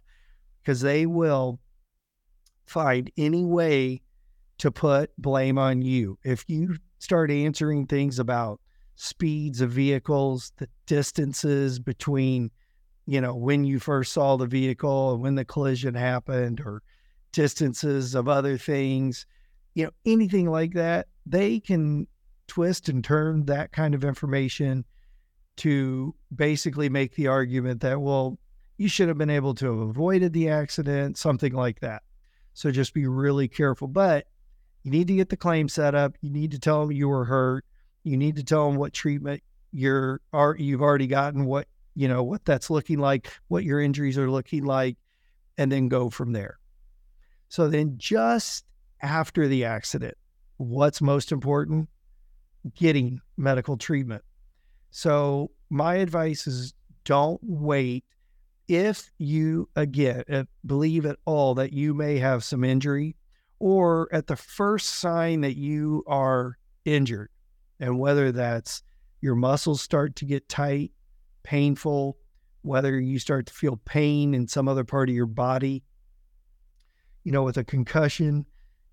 because 0.62 0.82
they 0.82 1.06
will 1.06 1.60
find 2.66 3.12
any 3.18 3.46
way 3.46 4.02
to 4.62 4.72
put 4.72 5.10
blame 5.18 5.58
on 5.58 5.82
you. 5.82 6.20
If 6.24 6.46
you 6.48 6.76
start 7.00 7.32
answering 7.32 7.88
things 7.88 8.20
about 8.20 8.62
speeds 8.96 9.60
of 9.60 9.72
vehicles, 9.72 10.54
the 10.58 10.70
distances 10.86 11.80
between, 11.80 12.52
you 13.08 13.20
know, 13.20 13.34
when 13.34 13.64
you 13.64 13.80
first 13.80 14.14
saw 14.14 14.38
the 14.38 14.46
vehicle 14.46 15.14
and 15.14 15.22
when 15.24 15.34
the 15.34 15.46
collision 15.46 15.96
happened, 15.96 16.62
or 16.62 16.84
distances 17.32 18.14
of 18.14 18.28
other 18.28 18.56
things, 18.56 19.26
you 19.74 19.86
know, 19.86 19.92
anything 20.06 20.48
like 20.48 20.74
that, 20.74 21.08
they 21.26 21.60
can 21.60 22.06
twist 22.48 22.88
and 22.88 23.04
turn 23.04 23.46
that 23.46 23.72
kind 23.72 23.96
of 23.96 24.04
information 24.04 24.86
to 25.58 26.14
basically 26.36 26.88
make 26.88 27.16
the 27.16 27.26
argument 27.26 27.82
that, 27.82 28.00
well, 28.00 28.38
you 28.78 28.88
should 28.88 29.08
have 29.08 29.18
been 29.18 29.32
able 29.32 29.56
to 29.56 29.66
have 29.66 29.90
avoided 29.90 30.34
the 30.34 30.50
accident, 30.50 31.18
something 31.18 31.54
like 31.54 31.80
that. 31.80 32.04
So 32.54 32.70
just 32.70 32.94
be 32.94 33.08
really 33.08 33.48
careful. 33.48 33.88
But 33.88 34.28
you 34.84 34.92
need 34.92 35.08
to 35.08 35.16
get 35.16 35.30
the 35.30 35.38
claim 35.38 35.70
set 35.70 35.96
up. 35.96 36.16
You 36.22 36.30
need 36.30 36.52
to 36.52 36.60
tell 36.60 36.82
them 36.82 36.92
you 36.92 37.08
were 37.08 37.26
hurt. 37.26 37.66
You 38.04 38.18
need 38.18 38.36
to 38.38 38.44
tell 38.44 38.68
them 38.68 38.78
what 38.78 38.94
treatment 38.94 39.44
you're 39.72 40.22
are 40.34 40.56
you've 40.58 40.82
already 40.82 41.08
gotten, 41.08 41.46
what 41.46 41.68
you 41.96 42.08
know 42.08 42.24
what 42.24 42.46
that's 42.46 42.70
looking 42.70 43.00
like, 43.00 43.32
what 43.48 43.64
your 43.64 43.80
injuries 43.80 44.18
are 44.18 44.30
looking 44.30 44.64
like, 44.64 44.98
and 45.58 45.72
then 45.72 45.88
go 45.88 46.10
from 46.10 46.34
there. 46.34 46.58
So 47.50 47.68
then, 47.68 47.96
just 47.98 48.66
after 49.02 49.48
the 49.48 49.66
accident, 49.66 50.16
what's 50.58 51.02
most 51.02 51.32
important? 51.32 51.90
Getting 52.76 53.20
medical 53.38 53.78
treatment. 53.78 54.24
So 54.92 55.52
my 55.70 55.96
advice 55.96 56.48
is 56.48 56.74
don't 57.06 57.40
wait. 57.44 58.04
If 58.68 59.12
you 59.18 59.70
again 59.76 60.24
uh, 60.32 60.44
believe 60.66 61.06
at 61.06 61.18
all 61.26 61.56
that 61.56 61.74
you 61.74 61.94
may 61.94 62.18
have 62.20 62.44
some 62.44 62.64
injury, 62.64 63.16
or 63.62 64.10
at 64.12 64.26
the 64.26 64.36
first 64.36 64.88
sign 64.88 65.42
that 65.42 65.56
you 65.56 66.04
are 66.08 66.58
injured, 66.84 67.30
and 67.80 68.00
whether 68.00 68.32
that's 68.32 68.82
your 69.22 69.36
muscles 69.36 69.82
start 69.82 70.16
to 70.16 70.26
get 70.26 70.50
tight, 70.50 70.92
painful, 71.44 72.18
whether 72.64 73.00
you 73.00 73.20
start 73.20 73.46
to 73.46 73.54
feel 73.54 73.78
pain 73.86 74.34
in 74.34 74.48
some 74.48 74.68
other 74.68 74.84
part 74.84 75.10
of 75.10 75.16
your 75.16 75.28
body. 75.28 75.84
You 77.24 77.32
know, 77.32 77.44
with 77.44 77.58
a 77.58 77.64
concussion, 77.64 78.48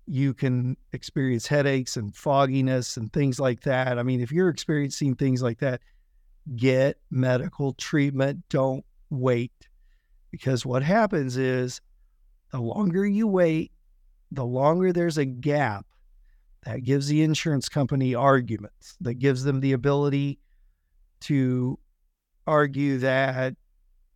you 0.05 0.35
can 0.35 0.77
experience 0.93 1.47
headaches 1.47 1.97
and 1.97 2.15
fogginess 2.15 2.95
and 2.95 3.11
things 3.11 3.39
like 3.39 3.61
that. 3.61 3.97
I 3.97 4.03
mean, 4.03 4.21
if 4.21 4.31
you're 4.31 4.49
experiencing 4.49 5.15
things 5.15 5.41
like 5.41 5.57
that, 5.59 5.81
get 6.55 6.99
medical 7.09 7.73
treatment. 7.73 8.43
Don't 8.49 8.85
wait. 9.09 9.67
Because 10.29 10.63
what 10.63 10.83
happens 10.83 11.37
is 11.37 11.81
the 12.51 12.59
longer 12.59 13.03
you 13.07 13.25
wait, 13.25 13.71
the 14.31 14.45
longer 14.45 14.93
there's 14.93 15.17
a 15.17 15.25
gap, 15.25 15.85
that 16.63 16.83
gives 16.83 17.07
the 17.07 17.21
insurance 17.21 17.69
company 17.69 18.13
arguments, 18.13 18.97
that 18.99 19.15
gives 19.15 19.43
them 19.43 19.61
the 19.61 19.71
ability 19.71 20.39
to 21.21 21.79
argue 22.45 22.97
that, 22.97 23.55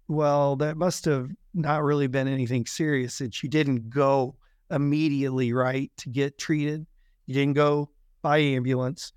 well, 0.09 0.57
that 0.57 0.75
must 0.75 1.05
have 1.05 1.29
not 1.53 1.83
really 1.83 2.07
been 2.07 2.27
anything 2.27 2.65
serious 2.65 3.19
that 3.19 3.41
you 3.41 3.49
didn't 3.49 3.89
go 3.89 4.35
immediately, 4.69 5.53
right, 5.53 5.91
to 5.97 6.09
get 6.09 6.37
treated. 6.37 6.85
You 7.27 7.33
didn't 7.33 7.53
go 7.53 7.89
by 8.21 8.39
ambulance, 8.39 9.13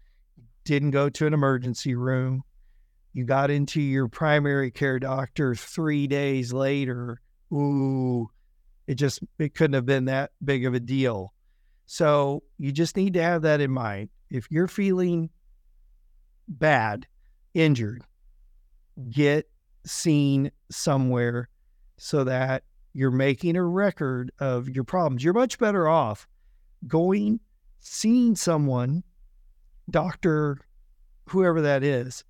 didn't 0.64 0.92
go 0.92 1.08
to 1.08 1.26
an 1.26 1.34
emergency 1.34 1.94
room. 1.94 2.42
You 3.12 3.24
got 3.24 3.50
into 3.50 3.80
your 3.80 4.08
primary 4.08 4.70
care 4.70 4.98
doctor 4.98 5.54
three 5.54 6.06
days 6.06 6.52
later. 6.52 7.20
Ooh, 7.52 8.30
it 8.86 8.94
just 8.94 9.20
it 9.38 9.54
couldn't 9.54 9.74
have 9.74 9.86
been 9.86 10.06
that 10.06 10.30
big 10.44 10.64
of 10.64 10.74
a 10.74 10.80
deal. 10.80 11.32
So 11.86 12.42
you 12.58 12.72
just 12.72 12.96
need 12.96 13.14
to 13.14 13.22
have 13.22 13.42
that 13.42 13.60
in 13.60 13.70
mind. 13.70 14.08
If 14.30 14.50
you're 14.50 14.68
feeling 14.68 15.30
bad, 16.48 17.06
injured, 17.54 18.02
get 19.10 19.48
seen 19.84 20.50
somewhere 20.70 21.48
so 21.96 22.24
that 22.24 22.64
you're 22.92 23.10
making 23.10 23.56
a 23.56 23.62
record 23.62 24.32
of 24.40 24.68
your 24.68 24.84
problems. 24.84 25.22
You're 25.22 25.34
much 25.34 25.58
better 25.58 25.88
off 25.88 26.26
going, 26.86 27.40
seeing 27.80 28.34
someone, 28.36 29.02
doctor, 29.90 30.58
whoever 31.28 31.60
that 31.60 31.82
is, 31.82 32.24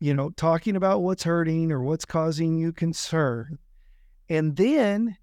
you 0.00 0.14
know, 0.14 0.30
talking 0.30 0.76
about 0.76 1.02
what's 1.02 1.24
hurting 1.24 1.72
or 1.72 1.82
what's 1.82 2.04
causing 2.04 2.58
you 2.58 2.72
concern. 2.72 3.58
And 4.28 4.56
then 4.56 5.16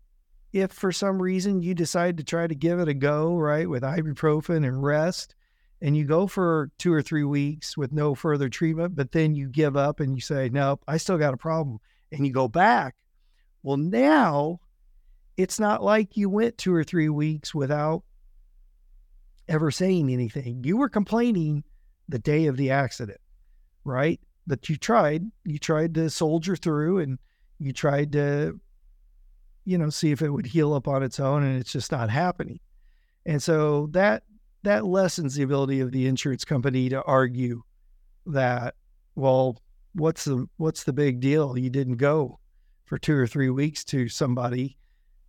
if 0.55 0.71
for 0.71 0.91
some 0.91 1.21
reason 1.21 1.61
you 1.61 1.73
decide 1.73 2.17
to 2.17 2.23
try 2.23 2.47
to 2.47 2.55
give 2.55 2.79
it 2.79 2.87
a 2.87 2.93
go, 2.93 3.35
right, 3.35 3.69
with 3.69 3.83
ibuprofen 3.83 4.65
and 4.67 4.81
rest, 4.83 5.35
and 5.81 5.95
you 5.95 6.05
go 6.05 6.27
for 6.27 6.71
two 6.77 6.93
or 6.93 7.01
three 7.01 7.23
weeks 7.23 7.77
with 7.77 7.91
no 7.91 8.15
further 8.15 8.49
treatment, 8.49 8.95
but 8.95 9.11
then 9.11 9.35
you 9.35 9.49
give 9.49 9.75
up 9.75 9.99
and 9.99 10.15
you 10.15 10.21
say, 10.21 10.49
Nope, 10.49 10.83
I 10.87 10.97
still 10.97 11.17
got 11.17 11.33
a 11.33 11.37
problem, 11.37 11.79
and 12.11 12.25
you 12.25 12.31
go 12.31 12.47
back. 12.47 12.95
Well, 13.63 13.77
now 13.77 14.59
it's 15.37 15.59
not 15.59 15.83
like 15.83 16.15
you 16.15 16.29
went 16.29 16.57
two 16.57 16.73
or 16.73 16.83
three 16.83 17.09
weeks 17.09 17.53
without 17.53 18.03
ever 19.47 19.71
saying 19.71 20.09
anything. 20.09 20.63
You 20.63 20.77
were 20.77 20.89
complaining 20.89 21.63
the 22.07 22.19
day 22.19 22.45
of 22.45 22.57
the 22.57 22.71
accident, 22.71 23.19
right? 23.83 24.19
but 24.47 24.69
you 24.69 24.77
tried. 24.77 25.23
You 25.43 25.57
tried 25.57 25.95
to 25.95 26.09
soldier 26.09 26.55
through 26.55 26.99
and 26.99 27.19
you 27.59 27.73
tried 27.73 28.11
to, 28.13 28.59
you 29.65 29.77
know, 29.77 29.89
see 29.89 30.11
if 30.11 30.21
it 30.21 30.29
would 30.29 30.45
heal 30.45 30.73
up 30.73 30.87
on 30.87 31.03
its 31.03 31.19
own 31.19 31.43
and 31.43 31.59
it's 31.59 31.71
just 31.71 31.91
not 31.91 32.09
happening. 32.09 32.59
And 33.25 33.41
so 33.41 33.87
that 33.91 34.23
that 34.63 34.85
lessens 34.85 35.35
the 35.35 35.43
ability 35.43 35.79
of 35.79 35.91
the 35.91 36.07
insurance 36.07 36.43
company 36.43 36.89
to 36.89 37.03
argue 37.03 37.61
that, 38.25 38.75
well, 39.15 39.61
what's 39.93 40.25
the 40.25 40.47
what's 40.57 40.83
the 40.83 40.93
big 40.93 41.19
deal? 41.19 41.57
You 41.57 41.69
didn't 41.69 41.97
go 41.97 42.39
for 42.85 42.97
two 42.97 43.15
or 43.15 43.27
three 43.27 43.49
weeks 43.49 43.83
to 43.85 44.07
somebody 44.07 44.77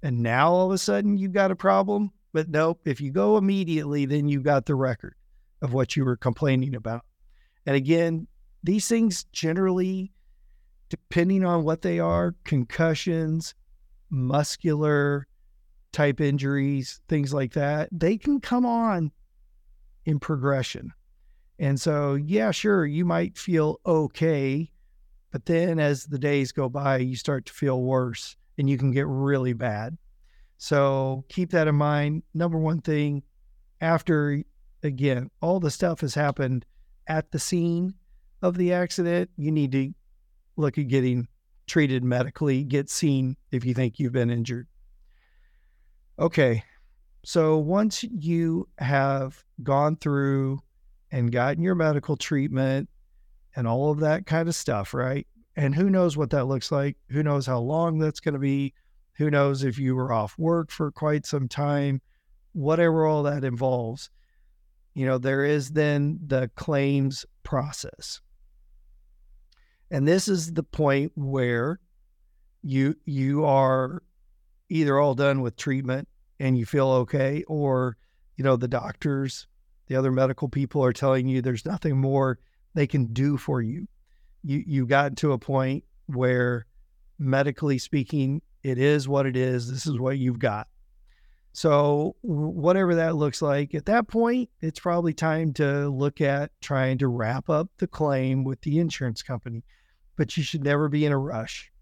and 0.03 0.23
now 0.23 0.53
all 0.53 0.67
of 0.67 0.73
a 0.73 0.79
sudden 0.79 1.17
you've 1.17 1.33
got 1.33 1.51
a 1.51 1.57
problem. 1.57 2.13
But 2.33 2.49
nope, 2.49 2.81
if 2.85 3.01
you 3.01 3.11
go 3.11 3.39
immediately, 3.39 4.05
then 4.05 4.29
you 4.29 4.41
got 4.41 4.67
the 4.67 4.75
record 4.75 5.15
of 5.63 5.73
what 5.73 5.97
you 5.97 6.05
were 6.05 6.17
complaining 6.17 6.75
about. 6.75 7.05
And 7.65 7.75
again, 7.75 8.27
these 8.63 8.89
things 8.89 9.25
generally, 9.33 10.13
depending 10.91 11.45
on 11.45 11.65
what 11.65 11.83
they 11.83 11.99
are, 11.99 12.35
concussions, 12.45 13.55
muscular 14.11 15.27
type 15.93 16.21
injuries, 16.21 17.01
things 17.09 17.33
like 17.33 17.53
that, 17.55 17.89
they 17.93 18.17
can 18.19 18.41
come 18.41 18.67
on 18.67 19.11
in 20.05 20.19
progression. 20.19 20.93
And 21.59 21.81
so, 21.81 22.15
yeah, 22.15 22.51
sure, 22.51 22.85
you 22.85 23.05
might 23.05 23.39
feel 23.39 23.81
okay, 23.87 24.71
but 25.33 25.47
then 25.47 25.79
as 25.79 26.05
the 26.05 26.19
days 26.19 26.53
go 26.53 26.69
by, 26.69 26.99
you 26.99 27.17
start 27.17 27.47
to 27.47 27.53
feel 27.53 27.83
worse 27.83 28.37
and 28.59 28.69
you 28.69 28.79
can 28.79 28.91
get 28.91 29.07
really 29.07 29.53
bad. 29.53 29.97
So 30.59 31.25
keep 31.29 31.51
that 31.51 31.69
in 31.69 31.75
mind. 31.75 32.23
Number 32.35 32.59
one 32.59 32.81
thing, 32.81 33.23
after 33.81 34.43
again, 34.83 35.31
all 35.41 35.61
the 35.61 35.71
stuff 35.71 36.01
has 36.01 36.15
happened 36.15 36.65
at 37.07 37.31
the 37.31 37.39
scene 37.39 37.95
of 38.43 38.57
the 38.57 38.73
accident, 38.73 39.31
you 39.37 39.51
need 39.51 39.73
to 39.73 39.93
look 40.57 40.79
at 40.79 40.89
getting 40.89 41.29
treated 41.67 42.05
medically, 42.05 42.65
get 42.65 42.89
seen 42.89 43.37
if 43.51 43.65
you 43.65 43.75
think 43.75 43.99
you've 43.99 44.13
been 44.13 44.31
injured. 44.31 44.67
Okay. 46.19 46.63
So 47.25 47.59
once 47.59 48.03
you 48.05 48.69
have 48.79 49.43
gone 49.63 49.97
through 49.97 50.61
and 51.11 51.33
gotten 51.33 51.63
your 51.63 51.75
medical 51.75 52.17
treatment 52.17 52.89
and 53.57 53.67
all 53.67 53.91
of 53.91 54.01
that 54.01 54.27
kind 54.27 54.49
of 54.49 54.55
stuff, 54.55 54.95
right? 54.95 55.27
And 55.57 55.75
who 55.75 55.91
knows 55.91 56.17
what 56.17 56.31
that 56.31 56.45
looks 56.45 56.71
like? 56.71 56.97
Who 57.11 57.23
knows 57.23 57.47
how 57.47 57.59
long 57.59 57.99
that's 57.99 58.21
going 58.21 58.35
to 58.35 58.41
be? 58.41 58.75
Who 59.15 59.31
knows 59.31 59.65
if 59.65 59.79
you 59.79 59.97
were 59.97 60.13
off 60.13 60.39
work 60.39 60.71
for 60.71 60.93
quite 60.93 61.27
some 61.27 61.49
time? 61.49 62.01
Whatever 62.53 63.07
all 63.07 63.23
that 63.25 63.45
involves. 63.45 64.11
You 64.95 65.07
know, 65.07 65.19
there 65.19 65.45
is 65.45 65.71
then 65.71 66.19
the 66.27 66.51
claims 66.57 67.27
process. 67.43 68.21
And 69.91 70.07
this 70.07 70.29
is 70.29 70.53
the 70.53 70.63
point 70.63 71.13
where 71.15 71.81
you 72.63 72.97
you 73.05 73.45
are 73.45 74.03
either 74.69 74.99
all 74.99 75.15
done 75.15 75.41
with 75.41 75.57
treatment 75.57 76.09
and 76.41 76.59
you 76.59 76.67
feel 76.67 76.89
okay 76.89 77.45
or 77.47 77.97
you 78.37 78.43
know 78.43 78.57
the 78.57 78.67
doctors 78.69 79.47
the 79.87 79.97
other 79.97 80.11
medical 80.11 80.49
people 80.49 80.85
are 80.85 80.93
telling 80.93 81.29
you 81.29 81.41
there's 81.41 81.65
nothing 81.65 81.97
more 81.97 82.39
they 82.75 82.87
can 82.87 83.07
do 83.07 83.37
for 83.37 83.63
you. 83.63 83.87
You 84.43 84.63
you 84.67 84.87
got 84.87 85.17
to 85.19 85.33
a 85.33 85.39
point 85.39 85.85
where 86.07 86.67
medically 87.19 87.79
speaking 87.79 88.43
it 88.63 88.79
is 88.79 89.09
what 89.09 89.27
it 89.27 89.37
is. 89.37 89.71
This 89.71 89.87
is 89.87 89.99
what 89.99 90.19
you've 90.19 90.39
got 90.39 90.67
so 91.57 92.15
whatever 92.21 92.97
that 92.97 93.17
looks 93.17 93.41
like 93.41 93.75
at 93.75 93.87
that 93.87 94.07
point 94.09 94.51
it's 94.61 94.79
probably 94.79 95.15
time 95.15 95.53
to 95.53 95.89
look 95.89 96.21
at 96.21 96.51
trying 96.61 96.99
to 96.99 97.09
wrap 97.09 97.49
up 97.49 97.69
the 97.79 97.87
claim 97.87 98.45
with 98.45 98.61
the 98.61 98.79
insurance 98.79 99.23
company 99.23 99.65
but 100.17 100.37
you 100.37 100.43
should 100.43 100.63
never 100.63 100.89
be 100.89 101.07
in 101.07 101.13
a 101.13 101.19
rush 101.19 101.73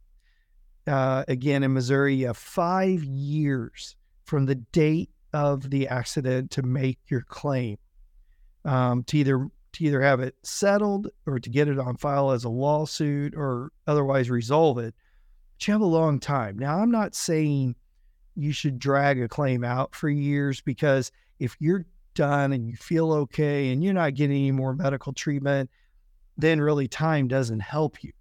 uh, 0.86 1.24
again 1.28 1.62
in 1.62 1.72
missouri 1.72 2.14
you 2.14 2.26
have 2.26 2.36
five 2.36 3.02
years 3.02 3.96
from 4.24 4.46
the 4.46 4.54
date 4.54 5.10
of 5.32 5.70
the 5.70 5.88
accident 5.88 6.50
to 6.50 6.62
make 6.62 6.98
your 7.08 7.22
claim 7.22 7.76
um, 8.64 9.02
to 9.04 9.18
either 9.18 9.48
to 9.74 9.84
either 9.84 10.00
have 10.00 10.20
it 10.20 10.36
settled 10.42 11.08
or 11.26 11.38
to 11.38 11.50
get 11.50 11.68
it 11.68 11.78
on 11.78 11.96
file 11.96 12.30
as 12.30 12.44
a 12.44 12.48
lawsuit 12.48 13.34
or 13.36 13.72
otherwise 13.86 14.30
resolve 14.30 14.78
it. 14.78 14.94
But 15.54 15.66
you 15.66 15.72
have 15.72 15.80
a 15.80 15.86
long 15.86 16.20
time. 16.20 16.58
Now, 16.58 16.78
I'm 16.78 16.90
not 16.90 17.14
saying 17.14 17.74
you 18.36 18.52
should 18.52 18.78
drag 18.78 19.20
a 19.20 19.28
claim 19.28 19.64
out 19.64 19.94
for 19.94 20.08
years 20.08 20.60
because 20.60 21.10
if 21.38 21.56
you're 21.60 21.86
done 22.14 22.52
and 22.52 22.68
you 22.68 22.76
feel 22.76 23.12
okay 23.12 23.70
and 23.70 23.82
you're 23.82 23.92
not 23.92 24.14
getting 24.14 24.36
any 24.36 24.52
more 24.52 24.74
medical 24.74 25.12
treatment, 25.12 25.70
then 26.36 26.60
really 26.60 26.88
time 26.88 27.28
doesn't 27.28 27.60
help 27.60 28.02
you. 28.02 28.12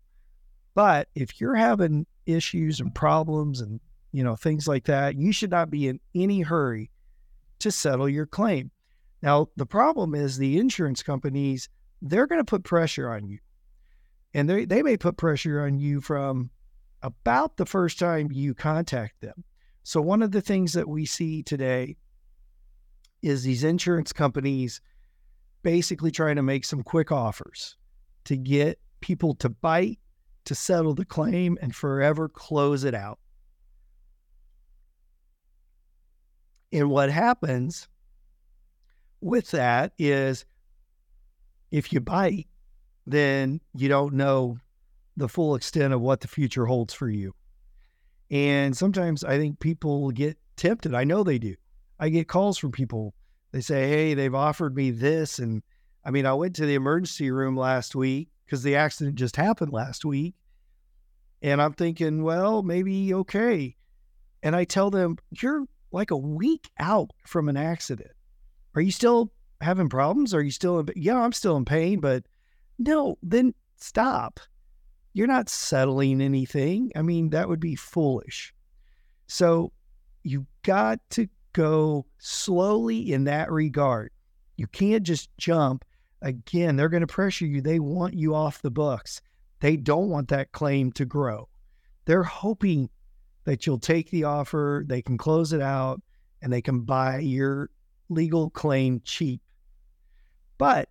But 0.76 1.10
if 1.16 1.40
you're 1.40 1.56
having 1.56 2.06
issues 2.26 2.80
and 2.80 2.94
problems 2.94 3.62
and 3.62 3.80
you 4.12 4.24
know 4.24 4.36
things 4.36 4.68
like 4.68 4.86
that, 4.86 5.16
you 5.16 5.32
should 5.32 5.52
not 5.52 5.70
be 5.70 5.88
in 5.88 6.00
any 6.16 6.42
hurry 6.42 6.90
to 7.60 7.72
settle 7.72 8.10
your 8.10 8.26
claim. 8.26 8.72
Now, 9.22 9.48
the 9.56 9.66
problem 9.66 10.16
is 10.16 10.38
the 10.38 10.58
insurance 10.58 11.02
companies, 11.02 11.70
they're 12.02 12.28
going 12.28 12.42
to 12.42 12.46
put 12.46 12.64
pressure 12.64 13.10
on 13.10 13.26
you. 13.26 13.40
And 14.34 14.50
they, 14.50 14.66
they 14.66 14.84
may 14.84 14.98
put 14.98 15.16
pressure 15.16 15.62
on 15.62 15.80
you 15.80 16.02
from 16.02 16.50
about 17.02 17.56
the 17.56 17.66
first 17.66 18.00
time 18.00 18.32
you 18.32 18.54
contact 18.54 19.22
them. 19.22 19.46
So, 19.84 20.02
one 20.02 20.22
of 20.22 20.32
the 20.32 20.42
things 20.42 20.74
that 20.74 20.88
we 20.88 21.06
see 21.06 21.44
today 21.44 21.98
is 23.22 23.44
these 23.44 23.64
insurance 23.64 24.14
companies 24.14 24.82
basically 25.62 26.12
trying 26.12 26.38
to 26.38 26.44
make 26.44 26.66
some 26.66 26.84
quick 26.84 27.12
offers 27.12 27.78
to 28.26 28.38
get 28.38 28.80
people 29.02 29.36
to 29.36 29.50
bite, 29.50 30.00
to 30.46 30.56
settle 30.56 30.94
the 30.94 31.06
claim, 31.06 31.58
and 31.62 31.76
forever 31.76 32.30
close 32.30 32.84
it 32.84 32.96
out. 32.96 33.20
And 36.72 36.90
what 36.90 37.12
happens 37.12 37.88
with 39.22 39.52
that 39.52 39.94
is 39.98 40.46
if 41.72 41.94
you 41.94 42.00
bite, 42.00 42.48
then 43.06 43.62
you 43.74 43.90
don't 43.90 44.14
know 44.14 44.58
the 45.18 45.30
full 45.30 45.56
extent 45.56 45.94
of 45.94 46.02
what 46.02 46.22
the 46.22 46.28
future 46.28 46.66
holds 46.66 46.94
for 46.94 47.10
you. 47.10 47.34
And 48.34 48.76
sometimes 48.76 49.24
I 49.24 49.38
think 49.38 49.60
people 49.60 50.10
get 50.10 50.40
tempted. 50.58 50.96
I 50.96 51.04
know 51.04 51.24
they 51.24 51.38
do. 51.38 51.54
I 52.00 52.10
get 52.10 52.28
calls 52.28 52.58
from 52.58 52.72
people. 52.72 53.14
They 53.52 53.62
say, 53.62 53.88
Hey, 53.88 54.16
they've 54.16 54.34
offered 54.34 54.76
me 54.76 54.90
this. 54.90 55.38
And 55.38 55.62
I 56.04 56.10
mean, 56.10 56.26
I 56.26 56.34
went 56.34 56.56
to 56.56 56.66
the 56.66 56.74
emergency 56.74 57.30
room 57.30 57.56
last 57.56 57.94
week 57.94 58.30
because 58.44 58.64
the 58.64 58.76
accident 58.76 59.18
just 59.18 59.36
happened 59.36 59.72
last 59.72 60.04
week. 60.04 60.34
And 61.44 61.62
I'm 61.62 61.74
thinking, 61.74 62.24
well, 62.24 62.64
maybe 62.64 63.14
okay. 63.14 63.76
And 64.42 64.56
I 64.56 64.64
tell 64.64 64.90
them, 64.90 65.20
You're 65.30 65.66
like 65.92 66.10
a 66.10 66.18
week 66.18 66.72
out 66.80 67.12
from 67.28 67.50
an 67.50 67.58
accident. 67.58 68.10
Are 68.74 68.82
you 68.82 68.92
still 68.92 69.32
having 69.62 69.90
problems? 69.90 70.34
Are 70.34 70.42
you 70.42 70.50
still 70.50 70.80
in, 70.80 70.90
yeah, 70.96 71.20
I'm 71.20 71.34
still 71.34 71.56
in 71.56 71.66
pain, 71.66 72.00
but 72.00 72.24
no, 72.80 73.20
then 73.22 73.54
stop. 73.78 74.40
You're 75.14 75.28
not 75.28 75.50
settling 75.50 76.22
anything. 76.22 76.92
I 76.96 77.02
mean, 77.02 77.30
that 77.30 77.48
would 77.48 77.60
be 77.60 77.76
foolish. 77.76 78.54
So 79.28 79.72
you 80.24 80.48
got 80.64 81.00
to 81.12 81.28
go 81.54 82.06
slowly 82.18 83.14
in 83.14 83.26
that 83.26 83.52
regard. 83.52 84.12
You 84.58 84.68
can't 84.68 85.04
just 85.04 85.30
jump. 85.38 85.86
Again, 86.22 86.76
they're 86.76 86.90
going 86.90 87.02
to 87.02 87.08
pressure 87.08 87.46
you. 87.46 87.62
They 87.62 87.80
want 87.80 88.16
you 88.16 88.34
off 88.34 88.62
the 88.62 88.72
books. 88.72 89.22
They 89.60 89.78
don't 89.78 90.10
want 90.10 90.30
that 90.30 90.52
claim 90.52 90.92
to 90.94 91.06
grow. 91.06 91.48
They're 92.06 92.24
hoping 92.24 92.90
that 93.46 93.66
you'll 93.66 93.80
take 93.80 94.10
the 94.10 94.24
offer, 94.24 94.84
they 94.88 95.02
can 95.02 95.18
close 95.18 95.54
it 95.54 95.62
out, 95.62 96.02
and 96.42 96.52
they 96.52 96.62
can 96.62 96.82
buy 96.82 97.20
your 97.20 97.70
legal 98.10 98.50
claim 98.50 99.02
cheap. 99.04 99.42
But 100.58 100.90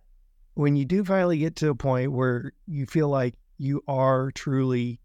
when 0.53 0.75
you 0.75 0.85
do 0.85 1.03
finally 1.03 1.39
get 1.39 1.55
to 1.57 1.69
a 1.69 1.75
point 1.75 2.11
where 2.11 2.53
you 2.67 2.85
feel 2.85 3.09
like 3.09 3.35
you 3.63 3.83
are 3.87 4.31
truly 4.31 4.99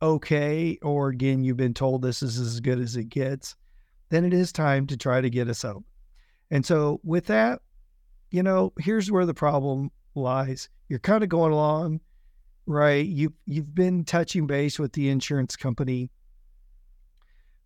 okay, 0.00 0.78
or 0.82 1.08
again, 1.08 1.44
you've 1.44 1.56
been 1.56 1.74
told 1.74 2.02
this 2.02 2.22
is 2.22 2.38
as 2.38 2.60
good 2.60 2.78
as 2.78 2.96
it 2.96 3.08
gets, 3.08 3.56
then 4.10 4.24
it 4.24 4.32
is 4.32 4.52
time 4.52 4.86
to 4.86 4.96
try 4.96 5.20
to 5.20 5.28
get 5.28 5.48
a 5.48 5.54
settlement. 5.54 5.86
And 6.50 6.64
so, 6.64 7.00
with 7.02 7.26
that, 7.26 7.60
you 8.30 8.42
know, 8.42 8.72
here's 8.78 9.10
where 9.10 9.26
the 9.26 9.34
problem 9.34 9.90
lies. 10.14 10.68
You're 10.88 10.98
kind 11.00 11.22
of 11.22 11.28
going 11.28 11.52
along, 11.52 12.00
right? 12.66 13.04
You 13.04 13.34
you've 13.44 13.74
been 13.74 14.04
touching 14.04 14.46
base 14.46 14.78
with 14.78 14.92
the 14.92 15.08
insurance 15.10 15.56
company 15.56 16.10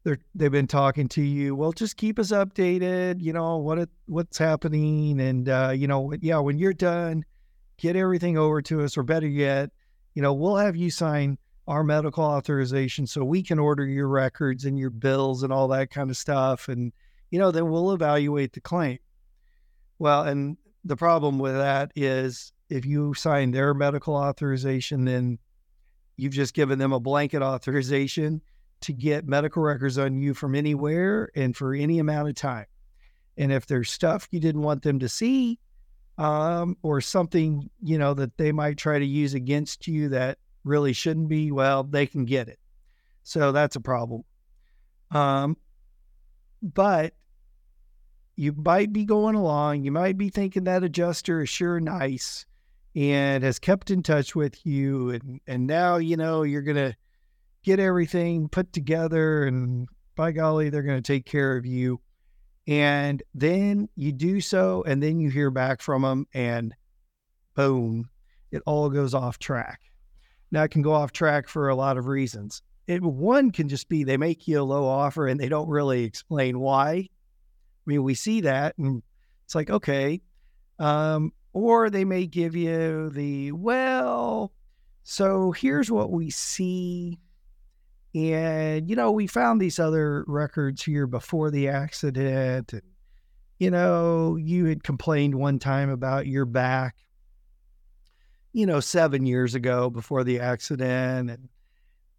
they're 0.04 0.18
they've 0.34 0.52
been 0.52 0.66
talking 0.66 1.08
to 1.08 1.22
you. 1.22 1.54
Well, 1.54 1.72
just 1.72 1.96
keep 1.96 2.18
us 2.18 2.32
updated. 2.32 3.20
You 3.20 3.32
know 3.32 3.58
what 3.58 3.78
it, 3.78 3.90
what's 4.06 4.38
happening, 4.38 5.20
and 5.20 5.48
uh, 5.48 5.72
you 5.74 5.86
know, 5.86 6.12
yeah, 6.20 6.38
when 6.38 6.58
you're 6.58 6.72
done, 6.72 7.24
get 7.78 7.96
everything 7.96 8.36
over 8.36 8.60
to 8.62 8.82
us, 8.82 8.96
or 8.96 9.02
better 9.02 9.28
yet, 9.28 9.70
you 10.14 10.22
know, 10.22 10.32
we'll 10.32 10.56
have 10.56 10.76
you 10.76 10.90
sign 10.90 11.38
our 11.68 11.84
medical 11.84 12.24
authorization 12.24 13.06
so 13.06 13.24
we 13.24 13.42
can 13.42 13.58
order 13.58 13.86
your 13.86 14.08
records 14.08 14.64
and 14.64 14.78
your 14.78 14.90
bills 14.90 15.42
and 15.42 15.52
all 15.52 15.68
that 15.68 15.90
kind 15.90 16.10
of 16.10 16.16
stuff, 16.16 16.68
and 16.68 16.92
you 17.30 17.38
know, 17.38 17.50
then 17.50 17.70
we'll 17.70 17.92
evaluate 17.92 18.52
the 18.52 18.60
claim. 18.60 18.98
Well, 19.98 20.24
and 20.24 20.56
the 20.84 20.96
problem 20.96 21.38
with 21.38 21.54
that 21.54 21.92
is 21.94 22.52
if 22.68 22.84
you 22.84 23.14
sign 23.14 23.52
their 23.52 23.74
medical 23.74 24.14
authorization, 24.14 25.04
then 25.04 25.38
you've 26.16 26.32
just 26.32 26.54
given 26.54 26.78
them 26.78 26.92
a 26.92 27.00
blanket 27.00 27.42
authorization 27.42 28.42
to 28.80 28.92
get 28.92 29.26
medical 29.26 29.62
records 29.62 29.96
on 29.96 30.20
you 30.20 30.34
from 30.34 30.54
anywhere 30.54 31.30
and 31.34 31.56
for 31.56 31.74
any 31.74 31.98
amount 32.00 32.28
of 32.28 32.34
time. 32.34 32.66
And 33.36 33.52
if 33.52 33.66
there's 33.66 33.90
stuff 33.90 34.28
you 34.30 34.40
didn't 34.40 34.62
want 34.62 34.82
them 34.82 34.98
to 34.98 35.08
see, 35.08 35.58
um, 36.18 36.76
or 36.82 37.00
something, 37.00 37.68
you 37.82 37.98
know, 37.98 38.14
that 38.14 38.36
they 38.36 38.52
might 38.52 38.76
try 38.76 38.98
to 38.98 39.04
use 39.04 39.34
against 39.34 39.86
you 39.86 40.08
that 40.10 40.38
really 40.64 40.92
shouldn't 40.92 41.28
be, 41.28 41.50
well, 41.50 41.82
they 41.82 42.06
can 42.06 42.24
get 42.24 42.48
it. 42.48 42.58
So 43.22 43.52
that's 43.52 43.76
a 43.76 43.80
problem. 43.80 44.24
Um, 45.10 45.56
but 46.62 47.14
you 48.36 48.52
might 48.52 48.92
be 48.92 49.04
going 49.04 49.34
along, 49.34 49.84
you 49.84 49.92
might 49.92 50.16
be 50.16 50.30
thinking 50.30 50.64
that 50.64 50.84
adjuster 50.84 51.42
is 51.42 51.48
sure 51.48 51.80
nice 51.80 52.46
and 52.94 53.42
has 53.42 53.58
kept 53.58 53.90
in 53.90 54.02
touch 54.02 54.34
with 54.34 54.66
you 54.66 55.10
and 55.10 55.40
and 55.46 55.66
now 55.66 55.96
you 55.96 56.16
know 56.16 56.42
you're 56.42 56.62
going 56.62 56.76
to 56.76 56.94
get 57.62 57.80
everything 57.80 58.48
put 58.48 58.72
together 58.72 59.44
and 59.44 59.88
by 60.14 60.30
golly 60.30 60.68
they're 60.68 60.82
going 60.82 61.02
to 61.02 61.12
take 61.12 61.24
care 61.24 61.56
of 61.56 61.64
you 61.64 61.98
and 62.66 63.22
then 63.34 63.88
you 63.96 64.12
do 64.12 64.40
so 64.40 64.84
and 64.86 65.02
then 65.02 65.18
you 65.18 65.30
hear 65.30 65.50
back 65.50 65.80
from 65.80 66.02
them 66.02 66.26
and 66.32 66.74
boom 67.54 68.08
it 68.52 68.62
all 68.66 68.90
goes 68.90 69.14
off 69.14 69.38
track. 69.38 69.80
Now 70.50 70.62
it 70.62 70.70
can 70.70 70.82
go 70.82 70.92
off 70.92 71.12
track 71.12 71.48
for 71.48 71.70
a 71.70 71.74
lot 71.74 71.96
of 71.96 72.06
reasons. 72.06 72.62
It, 72.86 73.02
one 73.02 73.50
can 73.50 73.68
just 73.68 73.88
be 73.88 74.04
they 74.04 74.18
make 74.18 74.46
you 74.46 74.60
a 74.60 74.62
low 74.62 74.86
offer 74.86 75.26
and 75.26 75.40
they 75.40 75.48
don't 75.48 75.68
really 75.68 76.04
explain 76.04 76.60
why. 76.60 76.92
I 76.92 77.08
mean 77.86 78.02
we 78.02 78.14
see 78.14 78.42
that 78.42 78.76
and 78.78 79.02
it's 79.44 79.54
like 79.54 79.70
okay 79.70 80.20
um, 80.78 81.32
or 81.52 81.90
they 81.90 82.04
may 82.04 82.26
give 82.26 82.54
you 82.54 83.10
the 83.10 83.52
well 83.52 84.52
so 85.02 85.50
here's 85.52 85.90
what 85.90 86.10
we 86.10 86.30
see 86.30 87.18
and, 88.14 88.90
you 88.90 88.96
know, 88.96 89.10
we 89.10 89.26
found 89.26 89.60
these 89.60 89.78
other 89.78 90.24
records 90.26 90.82
here 90.82 91.06
before 91.06 91.50
the 91.50 91.68
accident. 91.68 92.72
And, 92.72 92.82
you 93.58 93.70
know, 93.70 94.36
you 94.36 94.66
had 94.66 94.84
complained 94.84 95.34
one 95.34 95.58
time 95.58 95.88
about 95.88 96.26
your 96.26 96.44
back, 96.44 96.96
you 98.52 98.66
know, 98.66 98.80
seven 98.80 99.24
years 99.24 99.54
ago 99.54 99.88
before 99.88 100.24
the 100.24 100.40
accident. 100.40 101.30
And, 101.30 101.48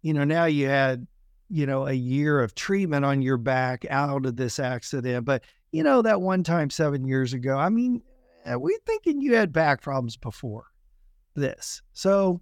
you 0.02 0.14
know, 0.14 0.24
now 0.24 0.46
you 0.46 0.66
had, 0.66 1.06
you 1.48 1.64
know, 1.64 1.86
a 1.86 1.92
year 1.92 2.40
of 2.40 2.56
treatment 2.56 3.04
on 3.04 3.22
your 3.22 3.36
back 3.36 3.86
out 3.88 4.26
of 4.26 4.34
this 4.34 4.58
accident. 4.58 5.24
But, 5.24 5.44
you 5.70 5.84
know, 5.84 6.02
that 6.02 6.20
one 6.20 6.42
time 6.42 6.70
seven 6.70 7.06
years 7.06 7.32
ago, 7.34 7.56
I 7.56 7.68
mean, 7.68 8.02
eh, 8.46 8.56
we're 8.56 8.78
thinking 8.84 9.20
you 9.20 9.34
had 9.34 9.52
back 9.52 9.80
problems 9.80 10.16
before 10.16 10.64
this. 11.36 11.82
So, 11.92 12.40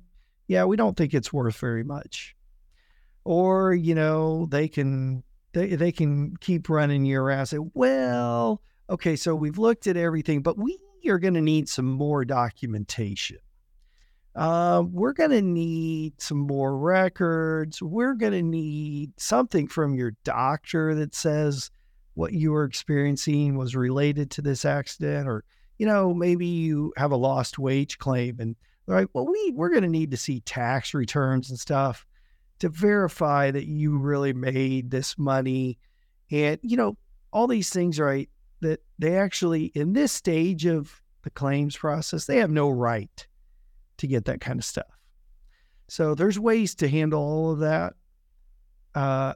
yeah, 0.48 0.64
we 0.64 0.76
don't 0.76 0.96
think 0.96 1.12
it's 1.12 1.34
worth 1.34 1.56
very 1.58 1.84
much 1.84 2.34
or 3.24 3.74
you 3.74 3.94
know 3.94 4.46
they 4.46 4.68
can 4.68 5.22
they, 5.52 5.74
they 5.76 5.92
can 5.92 6.37
keep 6.38 6.68
running 6.68 7.04
you 7.04 7.20
around 7.20 7.46
say 7.46 7.58
well 7.74 8.62
okay 8.90 9.16
so 9.16 9.35
we've 9.35 9.58
looked 9.58 9.87
at 9.87 9.96
everything 9.96 10.42
but 10.42 10.58
we 10.58 10.78
are 11.11 11.18
going 11.18 11.35
to 11.35 11.40
need 11.40 11.68
some 11.68 11.87
more 11.87 12.24
documentation. 12.24 13.38
Uh, 14.35 14.82
we're 14.90 15.12
going 15.12 15.30
to 15.30 15.42
need 15.42 16.20
some 16.20 16.38
more 16.38 16.76
records. 16.76 17.82
We're 17.82 18.14
going 18.14 18.32
to 18.32 18.42
need 18.42 19.12
something 19.18 19.68
from 19.68 19.94
your 19.94 20.12
doctor 20.24 20.94
that 20.94 21.14
says 21.14 21.70
what 22.14 22.32
you 22.32 22.52
were 22.52 22.64
experiencing 22.64 23.56
was 23.56 23.76
related 23.76 24.30
to 24.30 24.42
this 24.42 24.64
accident 24.64 25.26
or 25.26 25.44
you 25.78 25.87
know 25.87 26.12
maybe 26.12 26.46
you 26.46 26.92
have 26.98 27.11
a 27.11 27.16
lost 27.16 27.58
wage 27.58 27.98
claim 27.98 28.37
and 28.38 28.54
right 28.87 29.06
well 29.14 29.26
we 29.26 29.50
we're 29.54 29.70
going 29.70 29.82
to 29.82 29.88
need 29.88 30.11
to 30.11 30.16
see 30.18 30.40
tax 30.40 30.92
returns 30.92 31.48
and 31.48 31.58
stuff 31.58 32.04
to 32.62 32.68
verify 32.68 33.51
that 33.51 33.66
you 33.66 33.98
really 33.98 34.33
made 34.33 34.88
this 34.88 35.18
money. 35.18 35.77
And, 36.31 36.61
you 36.62 36.77
know, 36.77 36.96
all 37.33 37.48
these 37.48 37.70
things, 37.70 37.98
right? 37.98 38.31
That 38.61 38.79
they 39.01 39.16
actually, 39.16 39.72
in 39.75 39.94
this 39.94 40.12
stage 40.12 40.64
of 40.64 41.03
the 41.22 41.31
claims 41.31 41.77
process, 41.77 42.27
they 42.27 42.37
have 42.37 42.53
no 42.53 42.70
right 42.70 43.27
to 43.96 44.07
get 44.07 44.27
that 44.27 44.40
kind 44.40 44.61
of 44.61 44.64
stuff. 44.64 44.96
So 45.88 46.14
there's 46.14 46.38
ways 46.38 46.77
to 46.77 46.88
handle 46.88 47.20
all 47.20 47.51
of 47.51 47.59
that 47.59 47.94
uh, 48.94 49.35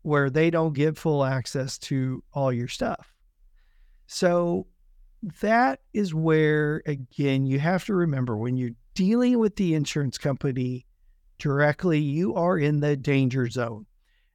where 0.00 0.30
they 0.30 0.48
don't 0.48 0.72
give 0.72 0.96
full 0.96 1.26
access 1.26 1.76
to 1.80 2.24
all 2.32 2.50
your 2.50 2.68
stuff. 2.68 3.12
So 4.06 4.66
that 5.42 5.80
is 5.92 6.14
where, 6.14 6.82
again, 6.86 7.44
you 7.44 7.58
have 7.58 7.84
to 7.84 7.94
remember 7.94 8.34
when 8.34 8.56
you're 8.56 8.70
dealing 8.94 9.38
with 9.38 9.56
the 9.56 9.74
insurance 9.74 10.16
company, 10.16 10.85
directly, 11.38 11.98
you 11.98 12.34
are 12.34 12.58
in 12.58 12.80
the 12.80 12.96
danger 12.96 13.48
zone. 13.48 13.86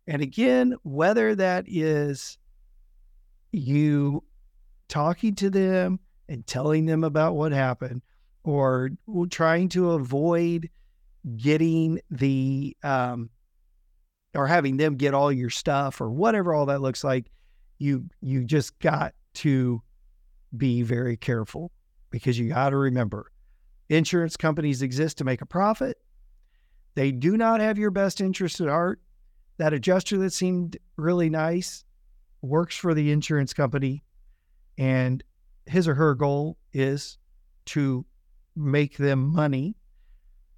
And 0.08 0.22
again, 0.22 0.76
whether 0.84 1.36
that 1.36 1.66
is 1.68 2.38
you 3.52 4.24
talking 4.88 5.36
to 5.36 5.50
them 5.50 6.00
and 6.28 6.46
telling 6.46 6.86
them 6.86 7.04
about 7.04 7.36
what 7.36 7.52
happened 7.52 8.02
or 8.44 8.90
trying 9.30 9.70
to 9.70 9.92
avoid 9.92 10.70
getting 11.38 12.00
the 12.10 12.76
um, 12.84 13.30
or 14.34 14.48
having 14.48 14.78
them 14.78 14.96
get 14.96 15.14
all 15.14 15.32
your 15.32 15.50
stuff 15.50 16.02
or 16.02 16.10
whatever 16.10 16.54
all 16.54 16.66
that 16.66 16.82
looks 16.82 17.04
like 17.04 17.30
you 17.78 18.06
you 18.22 18.44
just 18.44 18.78
got 18.80 19.14
to 19.34 19.82
be 20.56 20.82
very 20.82 21.16
careful 21.18 21.72
because 22.10 22.38
you 22.40 22.50
got 22.50 22.70
to 22.70 22.78
remember 22.78 23.32
insurance 23.90 24.36
companies 24.36 24.82
exist 24.82 25.18
to 25.18 25.24
make 25.24 25.42
a 25.42 25.46
profit 25.46 25.98
they 26.96 27.12
do 27.12 27.38
not 27.38 27.62
have 27.62 27.78
your 27.78 27.92
best 27.92 28.22
interest 28.22 28.60
at 28.60 28.68
heart. 28.68 29.02
That 29.58 29.74
adjuster 29.74 30.18
that 30.20 30.34
seemed 30.34 30.78
really 30.96 31.30
nice 31.30 31.84
works 32.42 32.76
for 32.76 32.94
the 32.94 33.12
insurance 33.12 33.54
company, 33.54 34.04
and 34.78 35.24
his 35.66 35.88
or 35.88 35.94
her 35.96 36.16
goal 36.16 36.58
is 36.74 37.18
to 37.66 38.06
make 38.56 38.98
them 38.98 39.34
money. 39.34 39.76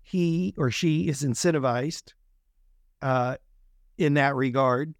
He 0.02 0.54
or 0.58 0.72
she 0.72 1.08
is 1.08 1.24
incentivized 1.24 2.14
uh, 3.02 3.38
in 3.98 4.16
that 4.16 4.36
regard, 4.36 4.94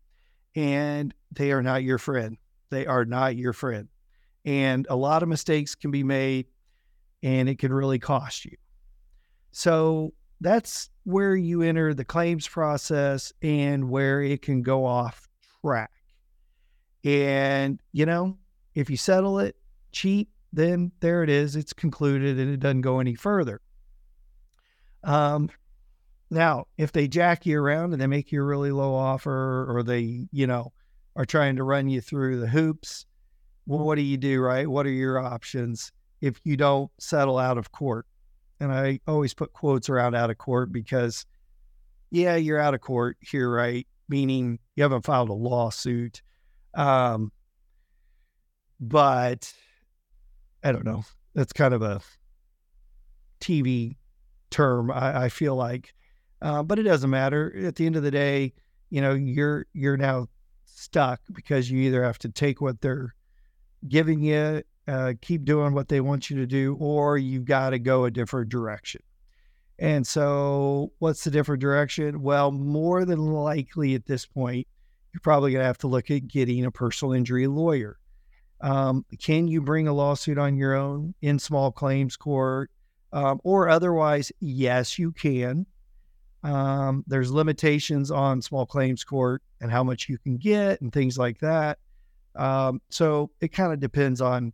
and 0.56 1.14
they 1.32 1.52
are 1.52 1.64
not 1.64 1.84
your 1.84 1.98
friend. 1.98 2.38
They 2.70 2.86
are 2.86 3.06
not 3.06 3.36
your 3.36 3.54
friend. 3.54 3.88
And 4.46 4.86
a 4.90 4.96
lot 4.96 5.24
of 5.24 5.30
mistakes 5.30 5.76
can 5.76 5.92
be 5.92 6.04
made, 6.04 6.48
and 7.22 7.48
it 7.48 7.60
can 7.60 7.72
really 7.72 8.00
cost 8.00 8.44
you. 8.46 8.58
So 9.52 10.14
that's 10.44 10.90
where 11.06 11.36
you 11.36 11.62
enter 11.62 11.94
the 11.94 12.06
claims 12.06 12.48
process 12.48 13.32
and 13.42 13.90
where 13.90 14.22
it 14.22 14.42
can 14.42 14.62
go 14.62 14.86
off 14.86 15.28
track. 15.62 15.92
And, 17.04 17.82
you 17.94 18.06
know, 18.06 18.38
if 18.76 18.90
you 18.90 18.98
settle 18.98 19.40
it 19.40 19.56
cheap, 19.92 20.30
then 20.52 20.92
there 21.00 21.24
it 21.24 21.30
is. 21.30 21.56
It's 21.56 21.74
concluded 21.74 22.40
and 22.40 22.54
it 22.54 22.60
doesn't 22.60 22.82
go 22.82 23.00
any 23.00 23.16
further. 23.16 23.62
Um, 25.04 25.50
now, 26.30 26.66
if 26.78 26.92
they 26.92 27.08
jack 27.08 27.46
you 27.46 27.60
around 27.60 27.94
and 27.94 28.02
they 28.02 28.08
make 28.08 28.32
you 28.32 28.42
a 28.42 28.46
really 28.46 28.72
low 28.72 28.94
offer 28.94 29.66
or 29.70 29.82
they, 29.84 30.28
you 30.32 30.48
know, 30.48 30.74
are 31.16 31.26
trying 31.26 31.56
to 31.56 31.64
run 31.64 31.90
you 31.90 32.02
through 32.02 32.40
the 32.40 32.48
hoops, 32.48 33.06
well, 33.66 33.80
what 33.80 33.96
do 33.96 34.02
you 34.02 34.18
do, 34.18 34.42
right? 34.42 34.68
What 34.68 34.86
are 34.86 34.92
your 34.92 35.20
options 35.20 35.92
if 36.22 36.40
you 36.44 36.58
don't 36.58 36.92
settle 37.00 37.38
out 37.38 37.58
of 37.58 37.72
court? 37.72 38.06
And 38.64 38.72
I 38.72 39.02
always 39.10 39.34
put 39.34 39.52
quotes 39.52 39.90
around 39.90 40.16
out 40.16 40.30
of 40.30 40.38
court 40.38 40.72
because, 40.72 41.26
yeah, 42.12 42.38
you're 42.38 42.62
out 42.62 42.74
of 42.74 42.80
court 42.80 43.18
here, 43.20 43.54
right? 43.54 43.86
Meaning 44.08 44.58
you 44.78 44.84
haven't 44.84 45.04
filed 45.04 45.28
a 45.28 45.34
lawsuit. 45.34 46.22
Um, 46.74 47.34
but 48.80 49.54
I 50.64 50.72
don't 50.72 50.86
know. 50.86 51.04
That's 51.36 51.52
kind 51.52 51.74
of 51.74 51.82
a 51.82 52.00
TV 53.42 53.98
term, 54.50 54.90
I, 54.92 55.26
I 55.26 55.30
feel 55.30 55.58
like. 55.58 55.94
Uh, 56.42 56.64
but 56.64 56.80
it 56.80 56.84
doesn't 56.84 57.10
matter. 57.10 57.54
At 57.66 57.76
the 57.76 57.86
end 57.86 57.98
of 57.98 58.04
the 58.04 58.12
day, 58.12 58.54
you 58.92 59.02
know, 59.02 59.14
you're 59.14 59.66
you're 59.74 59.98
now 59.98 60.28
stuck 60.64 61.20
because 61.34 61.70
you 61.70 61.82
either 61.82 62.02
have 62.02 62.20
to 62.20 62.30
take 62.30 62.62
what 62.62 62.80
they're 62.80 63.14
giving 63.90 64.22
you 64.22 64.64
uh, 64.88 65.14
keep 65.22 65.46
doing 65.46 65.74
what 65.74 65.88
they 65.88 66.02
want 66.02 66.30
you 66.30 66.38
to 66.38 66.46
do, 66.46 66.76
or 66.80 67.18
you 67.18 67.42
got 67.42 67.72
to 67.72 67.80
go 67.80 68.06
a 68.06 68.12
different 68.12 68.50
direction. 68.50 69.02
And 69.80 70.06
so, 70.06 70.92
what's 71.00 71.24
the 71.24 71.32
different 71.32 71.62
direction? 71.62 72.22
Well, 72.22 72.52
more 72.52 73.06
than 73.06 73.20
likely 73.20 73.96
at 73.96 74.06
this 74.06 74.26
point, 74.26 74.68
you're 75.14 75.22
probably 75.22 75.52
going 75.52 75.62
to 75.62 75.68
have 75.68 75.78
to 75.80 75.88
look 75.88 76.12
at 76.12 76.28
getting 76.28 76.66
a 76.66 76.72
personal 76.72 77.14
injury 77.14 77.48
lawyer. 77.48 77.98
Um, 78.62 79.06
can 79.22 79.48
you 79.48 79.62
bring 79.62 79.88
a 79.88 79.94
lawsuit 79.94 80.38
on 80.38 80.56
your 80.56 80.74
own 80.74 81.14
in 81.22 81.38
small 81.38 81.72
claims 81.72 82.16
court 82.16 82.72
um, 83.12 83.42
or 83.44 83.68
otherwise? 83.68 84.32
Yes, 84.40 84.98
you 84.98 85.12
can. 85.12 85.66
Um, 86.44 87.04
there's 87.08 87.32
limitations 87.32 88.12
on 88.12 88.42
small 88.42 88.66
claims 88.66 89.04
court 89.04 89.42
and 89.62 89.72
how 89.72 89.84
much 89.84 90.10
you 90.10 90.18
can 90.18 90.38
get 90.38 90.82
and 90.82 90.92
things 90.92 91.18
like 91.18 91.40
that. 91.40 91.80
Um, 92.36 92.82
so 92.90 93.32
it 93.42 93.50
kind 93.50 93.72
of 93.72 93.80
depends 93.80 94.22
on 94.22 94.54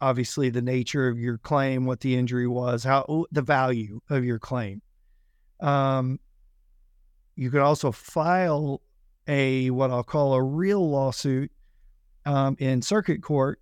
obviously 0.00 0.50
the 0.50 0.62
nature 0.62 1.08
of 1.08 1.18
your 1.18 1.38
claim, 1.38 1.84
what 1.84 2.00
the 2.00 2.16
injury 2.16 2.46
was, 2.46 2.84
how 2.84 3.26
the 3.30 3.42
value 3.42 4.00
of 4.10 4.24
your 4.24 4.38
claim. 4.38 4.82
Um, 5.60 6.18
you 7.36 7.50
can 7.50 7.60
also 7.60 7.92
file 7.92 8.80
a 9.28 9.70
what 9.70 9.90
I'll 9.90 10.02
call 10.02 10.34
a 10.34 10.42
real 10.42 10.88
lawsuit 10.90 11.50
um, 12.26 12.56
in 12.58 12.82
circuit 12.82 13.22
court, 13.22 13.60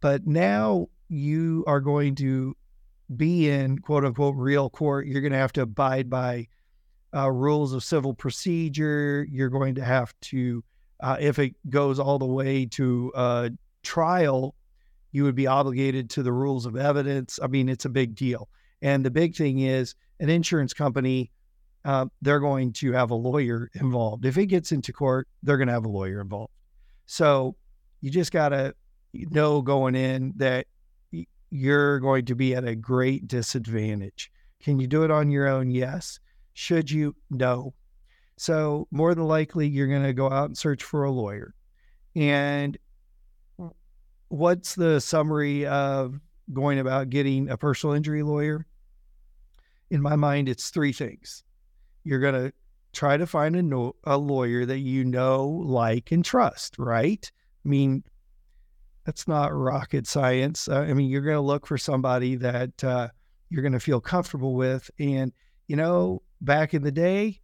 but 0.00 0.26
now 0.26 0.88
you 1.08 1.64
are 1.66 1.80
going 1.80 2.14
to 2.16 2.56
be 3.16 3.48
in 3.48 3.78
quote 3.78 4.04
unquote 4.04 4.34
real 4.36 4.68
court. 4.68 5.06
You're 5.06 5.20
going 5.20 5.32
to 5.32 5.38
have 5.38 5.52
to 5.54 5.62
abide 5.62 6.10
by 6.10 6.48
uh, 7.14 7.30
rules 7.30 7.72
of 7.72 7.84
civil 7.84 8.14
procedure. 8.14 9.26
You're 9.30 9.48
going 9.48 9.76
to 9.76 9.84
have 9.84 10.12
to, 10.22 10.64
uh, 11.00 11.16
if 11.20 11.38
it 11.38 11.54
goes 11.70 11.98
all 11.98 12.18
the 12.18 12.26
way 12.26 12.66
to 12.66 13.12
uh, 13.14 13.48
trial, 13.82 14.55
you 15.16 15.24
would 15.24 15.34
be 15.34 15.46
obligated 15.46 16.10
to 16.10 16.22
the 16.22 16.30
rules 16.30 16.66
of 16.66 16.76
evidence. 16.76 17.38
I 17.42 17.46
mean, 17.46 17.70
it's 17.70 17.86
a 17.86 17.88
big 17.88 18.14
deal. 18.14 18.50
And 18.82 19.02
the 19.02 19.10
big 19.10 19.34
thing 19.34 19.60
is 19.60 19.94
an 20.20 20.28
insurance 20.28 20.74
company, 20.74 21.30
uh, 21.86 22.04
they're 22.20 22.38
going 22.38 22.74
to 22.74 22.92
have 22.92 23.10
a 23.10 23.14
lawyer 23.14 23.70
involved. 23.72 24.26
If 24.26 24.36
it 24.36 24.46
gets 24.46 24.72
into 24.72 24.92
court, 24.92 25.26
they're 25.42 25.56
going 25.56 25.68
to 25.68 25.72
have 25.72 25.86
a 25.86 25.88
lawyer 25.88 26.20
involved. 26.20 26.52
So 27.06 27.56
you 28.02 28.10
just 28.10 28.30
got 28.30 28.50
to 28.50 28.74
know 29.14 29.62
going 29.62 29.94
in 29.94 30.34
that 30.36 30.66
you're 31.50 31.98
going 32.00 32.26
to 32.26 32.34
be 32.34 32.54
at 32.54 32.68
a 32.68 32.74
great 32.76 33.26
disadvantage. 33.26 34.30
Can 34.62 34.78
you 34.78 34.86
do 34.86 35.02
it 35.02 35.10
on 35.10 35.30
your 35.30 35.46
own? 35.46 35.70
Yes. 35.70 36.20
Should 36.52 36.90
you? 36.90 37.16
No. 37.30 37.72
So, 38.36 38.86
more 38.90 39.14
than 39.14 39.24
likely, 39.24 39.66
you're 39.66 39.86
going 39.86 40.02
to 40.02 40.12
go 40.12 40.30
out 40.30 40.50
and 40.50 40.58
search 40.58 40.82
for 40.82 41.04
a 41.04 41.10
lawyer. 41.10 41.54
And 42.14 42.76
what's 44.28 44.74
the 44.74 45.00
summary 45.00 45.66
of 45.66 46.20
going 46.52 46.78
about 46.78 47.10
getting 47.10 47.48
a 47.48 47.56
personal 47.56 47.94
injury 47.94 48.22
lawyer? 48.22 48.66
In 49.90 50.02
my 50.02 50.16
mind, 50.16 50.48
it's 50.48 50.70
three 50.70 50.92
things. 50.92 51.44
You're 52.04 52.20
going 52.20 52.34
to 52.34 52.52
try 52.92 53.16
to 53.16 53.26
find 53.26 53.56
a, 53.56 53.62
no, 53.62 53.94
a 54.04 54.16
lawyer 54.16 54.64
that 54.64 54.78
you 54.78 55.04
know, 55.04 55.46
like, 55.46 56.12
and 56.12 56.24
trust, 56.24 56.76
right? 56.78 57.30
I 57.64 57.68
mean, 57.68 58.02
that's 59.04 59.28
not 59.28 59.54
rocket 59.54 60.06
science. 60.06 60.68
Uh, 60.68 60.80
I 60.80 60.92
mean, 60.92 61.08
you're 61.08 61.22
going 61.22 61.36
to 61.36 61.40
look 61.40 61.66
for 61.66 61.78
somebody 61.78 62.34
that 62.36 62.82
uh, 62.82 63.08
you're 63.50 63.62
going 63.62 63.72
to 63.72 63.80
feel 63.80 64.00
comfortable 64.00 64.54
with. 64.54 64.90
And, 64.98 65.32
you 65.68 65.76
know, 65.76 66.22
back 66.40 66.74
in 66.74 66.82
the 66.82 66.90
day, 66.90 67.40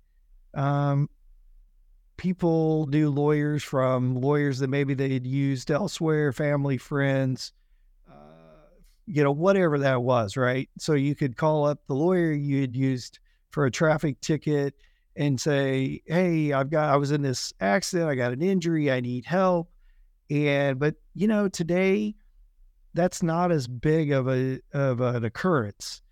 um, 0.54 1.08
people 2.22 2.86
knew 2.86 3.10
lawyers 3.10 3.64
from 3.64 4.14
lawyers 4.14 4.60
that 4.60 4.68
maybe 4.68 4.94
they 4.94 5.12
had 5.12 5.26
used 5.26 5.72
elsewhere, 5.72 6.32
family, 6.32 6.78
friends, 6.78 7.52
uh, 8.08 8.14
you 9.06 9.24
know, 9.24 9.32
whatever 9.32 9.76
that 9.76 10.00
was, 10.04 10.36
right? 10.36 10.70
So 10.78 10.92
you 10.92 11.16
could 11.16 11.36
call 11.36 11.64
up 11.64 11.80
the 11.88 11.96
lawyer 11.96 12.30
you 12.30 12.60
had 12.60 12.76
used 12.76 13.18
for 13.50 13.66
a 13.66 13.72
traffic 13.72 14.20
ticket 14.20 14.72
and 15.16 15.40
say, 15.40 16.00
Hey, 16.06 16.52
I've 16.52 16.70
got, 16.70 16.90
I 16.90 16.96
was 16.96 17.10
in 17.10 17.22
this 17.22 17.52
accident. 17.58 18.08
I 18.08 18.14
got 18.14 18.32
an 18.32 18.40
injury. 18.40 18.92
I 18.92 19.00
need 19.00 19.24
help. 19.24 19.68
And, 20.30 20.78
but, 20.78 20.94
you 21.16 21.26
know, 21.26 21.48
today 21.48 22.14
that's 22.94 23.20
not 23.24 23.50
as 23.50 23.66
big 23.66 24.12
of 24.12 24.28
a, 24.28 24.60
of 24.72 25.00
an 25.00 25.24
occurrence. 25.24 26.02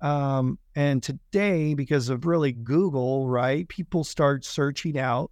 Um, 0.00 0.58
and 0.74 1.00
today, 1.00 1.74
because 1.74 2.08
of 2.08 2.26
really 2.26 2.50
Google, 2.50 3.28
right, 3.28 3.68
people 3.68 4.02
start 4.02 4.44
searching 4.44 4.98
out 4.98 5.30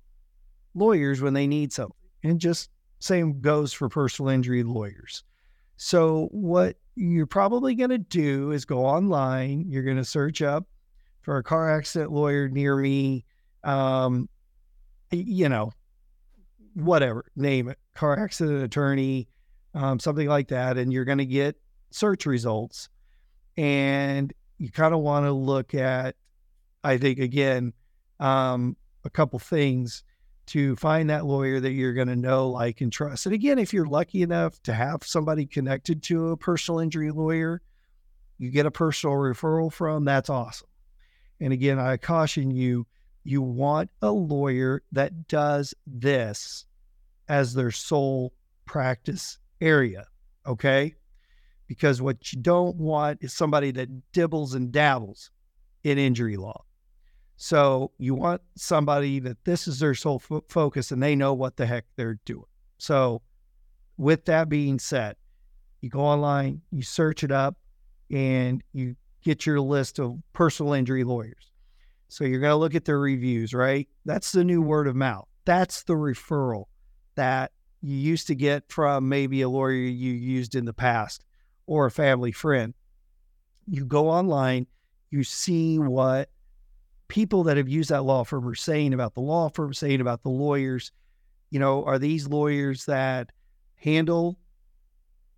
lawyers 0.79 1.21
when 1.21 1.35
they 1.35 1.47
need 1.47 1.73
something. 1.73 1.95
And 2.23 2.41
just 2.41 2.71
same 3.01 3.41
goes 3.41 3.73
for 3.73 3.89
personal 3.89 4.31
injury 4.31 4.63
lawyers. 4.63 5.25
So 5.77 6.29
what 6.33 6.77
you're 6.97 7.27
probably 7.27 7.75
going 7.75 7.91
to 7.91 7.99
do 7.99 8.51
is 8.51 8.65
go 8.65 8.85
online. 8.85 9.67
You're 9.69 9.85
going 9.85 9.97
to 9.99 10.05
search 10.05 10.43
up 10.43 10.67
for 11.23 11.39
a 11.39 11.43
car 11.45 11.77
accident 11.77 12.11
lawyer 12.11 12.49
near 12.49 12.77
me. 12.77 13.25
Um, 13.63 14.29
you 15.11 15.49
know, 15.49 15.73
whatever 16.75 17.27
name 17.37 17.69
it, 17.69 17.79
car 17.95 18.19
accident 18.19 18.63
attorney, 18.63 19.29
um, 19.75 19.99
something 20.01 20.29
like 20.29 20.49
that, 20.49 20.77
and 20.77 20.93
you're 20.93 21.05
going 21.05 21.19
to 21.19 21.27
get 21.27 21.57
search 21.91 22.27
results. 22.27 22.89
And 23.57 24.33
you 24.59 24.71
kind 24.71 24.95
of 24.95 25.01
want 25.01 25.27
to 25.27 25.33
look 25.33 25.75
at, 25.75 26.17
I 26.83 26.99
think 26.99 27.19
again, 27.19 27.73
um, 28.21 28.77
a 29.05 29.11
couple 29.11 29.39
things 29.39 30.03
to 30.49 30.77
find 30.77 31.11
that 31.11 31.27
lawyer 31.27 31.61
that 31.61 31.73
you're 31.73 31.95
going 31.95 32.09
to 32.09 32.17
know, 32.17 32.49
like, 32.49 32.81
and 32.81 32.93
trust. 32.93 33.27
And 33.27 33.35
again, 33.35 33.59
if 33.59 33.73
you're 33.73 33.87
lucky 33.87 34.23
enough 34.23 34.63
to 34.65 34.75
have 34.75 35.05
somebody 35.05 35.47
connected 35.47 36.03
to 36.05 36.31
a 36.31 36.37
personal 36.37 36.81
injury 36.81 37.11
lawyer, 37.11 37.63
you 38.39 38.51
get 38.51 38.67
a 38.67 38.71
personal 38.71 39.17
referral 39.17 39.73
from, 39.73 40.05
that's 40.05 40.31
awesome. 40.31 40.69
And 41.41 41.53
again, 41.53 41.79
I 41.79 41.97
caution 41.97 42.51
you, 42.51 42.87
you 43.25 43.43
want 43.43 43.91
a 44.03 44.11
lawyer 44.11 44.83
that 44.93 45.29
does 45.29 45.75
this 45.87 46.65
as 47.29 47.55
their 47.55 47.71
sole 47.71 48.33
practice 48.65 49.39
area. 49.61 50.07
Okay. 50.47 50.95
Because 51.67 52.01
what 52.01 52.33
you 52.33 52.41
don't 52.41 52.77
want 52.77 53.19
is 53.21 53.35
somebody 53.35 53.71
that 53.73 54.13
dibbles 54.13 54.55
and 54.55 54.73
dabbles 54.73 55.31
in 55.85 55.99
injury 55.99 56.37
law. 56.37 56.65
So 57.41 57.93
you 57.99 58.17
want 58.17 58.43
somebody 58.57 59.21
that 59.21 59.45
this 59.45 59.69
is 59.69 59.79
their 59.79 59.95
sole 59.95 60.19
fo- 60.19 60.45
focus 60.49 60.91
and 60.91 61.01
they 61.01 61.15
know 61.15 61.33
what 61.33 61.57
the 61.57 61.67
heck 61.67 61.85
they're 61.95 62.19
doing. 62.25 62.45
So, 62.79 63.23
with 63.97 64.25
that 64.25 64.49
being 64.49 64.81
said, 64.81 65.15
you 65.81 65.89
go 65.89 66.01
online, 66.01 66.63
you 66.73 66.83
search 66.83 67.23
it 67.23 67.31
up, 67.31 67.57
and 68.11 68.63
you 68.73 68.97
get 69.23 69.47
your 69.47 69.61
list 69.61 70.01
of 70.01 70.19
personal 70.33 70.73
injury 70.73 71.05
lawyers. 71.05 71.53
So 72.09 72.25
you're 72.25 72.41
going 72.41 72.51
to 72.51 72.57
look 72.57 72.75
at 72.75 72.85
their 72.85 72.99
reviews, 72.99 73.55
right? 73.55 73.89
That's 74.05 74.33
the 74.33 74.45
new 74.45 74.61
word 74.61 74.89
of 74.89 74.97
mouth. 74.97 75.29
That's 75.45 75.85
the 75.85 75.95
referral 75.95 76.65
that 77.15 77.53
you 77.83 77.97
used 77.97 78.27
to 78.29 78.35
get 78.35 78.65
from 78.69 79.09
maybe 79.09 79.43
a 79.43 79.49
lawyer 79.49 79.75
you 79.75 80.13
used 80.13 80.57
in 80.57 80.65
the 80.65 80.73
past 80.73 81.25
or 81.67 81.87
a 81.87 81.91
family 81.91 82.33
friend. 82.33 82.75
You 83.67 83.85
go 83.85 84.09
online, 84.09 84.67
you 85.11 85.23
see 85.23 85.79
what 85.79 86.31
people 87.09 87.43
that 87.45 87.57
have 87.57 87.69
used 87.69 87.91
that 87.91 88.03
law 88.03 88.23
firm 88.23 88.47
are 88.47 88.55
saying 88.55 88.95
about 88.95 89.15
the 89.15 89.21
law 89.21 89.49
firm, 89.49 89.73
saying 89.75 90.01
about 90.01 90.23
the 90.23 90.29
lawyers. 90.29 90.93
You 91.51 91.59
know, 91.59 91.85
are 91.85 91.99
these 91.99 92.29
lawyers 92.29 92.85
that 92.85 93.31
handle 93.77 94.39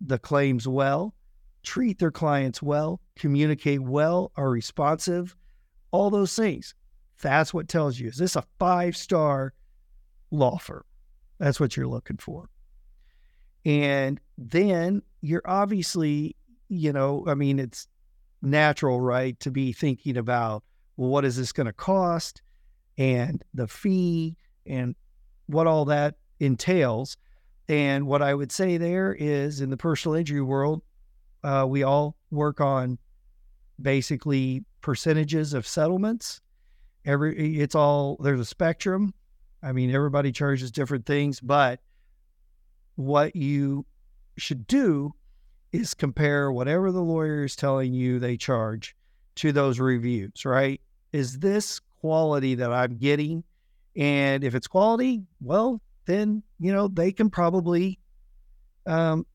the 0.01 0.19
claims 0.19 0.67
well, 0.67 1.15
treat 1.63 1.99
their 1.99 2.11
clients 2.11 2.61
well, 2.61 2.99
communicate 3.15 3.81
well, 3.81 4.31
are 4.35 4.49
responsive, 4.49 5.35
all 5.91 6.09
those 6.09 6.35
things. 6.35 6.75
That's 7.21 7.53
what 7.53 7.67
tells 7.67 7.99
you 7.99 8.07
is 8.09 8.17
this 8.17 8.35
a 8.35 8.43
five 8.59 8.97
star 8.97 9.53
law 10.31 10.57
firm? 10.57 10.83
That's 11.37 11.59
what 11.59 11.77
you're 11.77 11.87
looking 11.87 12.17
for. 12.17 12.49
And 13.63 14.19
then 14.37 15.03
you're 15.21 15.43
obviously, 15.45 16.35
you 16.67 16.91
know, 16.91 17.23
I 17.27 17.35
mean, 17.35 17.59
it's 17.59 17.87
natural, 18.41 18.99
right, 18.99 19.39
to 19.41 19.51
be 19.51 19.71
thinking 19.71 20.17
about 20.17 20.63
well, 20.97 21.09
what 21.09 21.25
is 21.25 21.37
this 21.37 21.51
going 21.51 21.67
to 21.67 21.73
cost 21.73 22.41
and 22.97 23.43
the 23.53 23.67
fee 23.67 24.35
and 24.65 24.95
what 25.47 25.67
all 25.67 25.85
that 25.85 26.15
entails. 26.39 27.17
And 27.67 28.07
what 28.07 28.21
I 28.21 28.33
would 28.33 28.51
say 28.51 28.77
there 28.77 29.15
is 29.17 29.61
in 29.61 29.69
the 29.69 29.77
personal 29.77 30.15
injury 30.15 30.41
world, 30.41 30.81
uh, 31.43 31.65
we 31.67 31.83
all 31.83 32.17
work 32.29 32.59
on 32.59 32.97
basically 33.81 34.65
percentages 34.81 35.53
of 35.53 35.65
settlements. 35.65 36.41
Every 37.05 37.59
it's 37.59 37.75
all 37.75 38.17
there's 38.21 38.39
a 38.39 38.45
spectrum. 38.45 39.13
I 39.63 39.71
mean, 39.71 39.91
everybody 39.91 40.31
charges 40.31 40.71
different 40.71 41.05
things, 41.05 41.39
but 41.39 41.79
what 42.95 43.35
you 43.35 43.85
should 44.37 44.67
do 44.67 45.13
is 45.71 45.93
compare 45.93 46.51
whatever 46.51 46.91
the 46.91 47.01
lawyer 47.01 47.45
is 47.45 47.55
telling 47.55 47.93
you 47.93 48.19
they 48.19 48.37
charge 48.37 48.95
to 49.35 49.51
those 49.51 49.79
reviews, 49.79 50.45
right? 50.45 50.81
Is 51.11 51.39
this 51.39 51.79
quality 51.99 52.55
that 52.55 52.71
I'm 52.71 52.97
getting? 52.97 53.43
And 53.95 54.43
if 54.43 54.55
it's 54.55 54.67
quality, 54.67 55.23
well, 55.41 55.81
then, 56.05 56.43
you 56.59 56.71
know, 56.71 56.87
they 56.87 57.11
can 57.11 57.29
probably 57.29 57.99
um, 58.85 59.25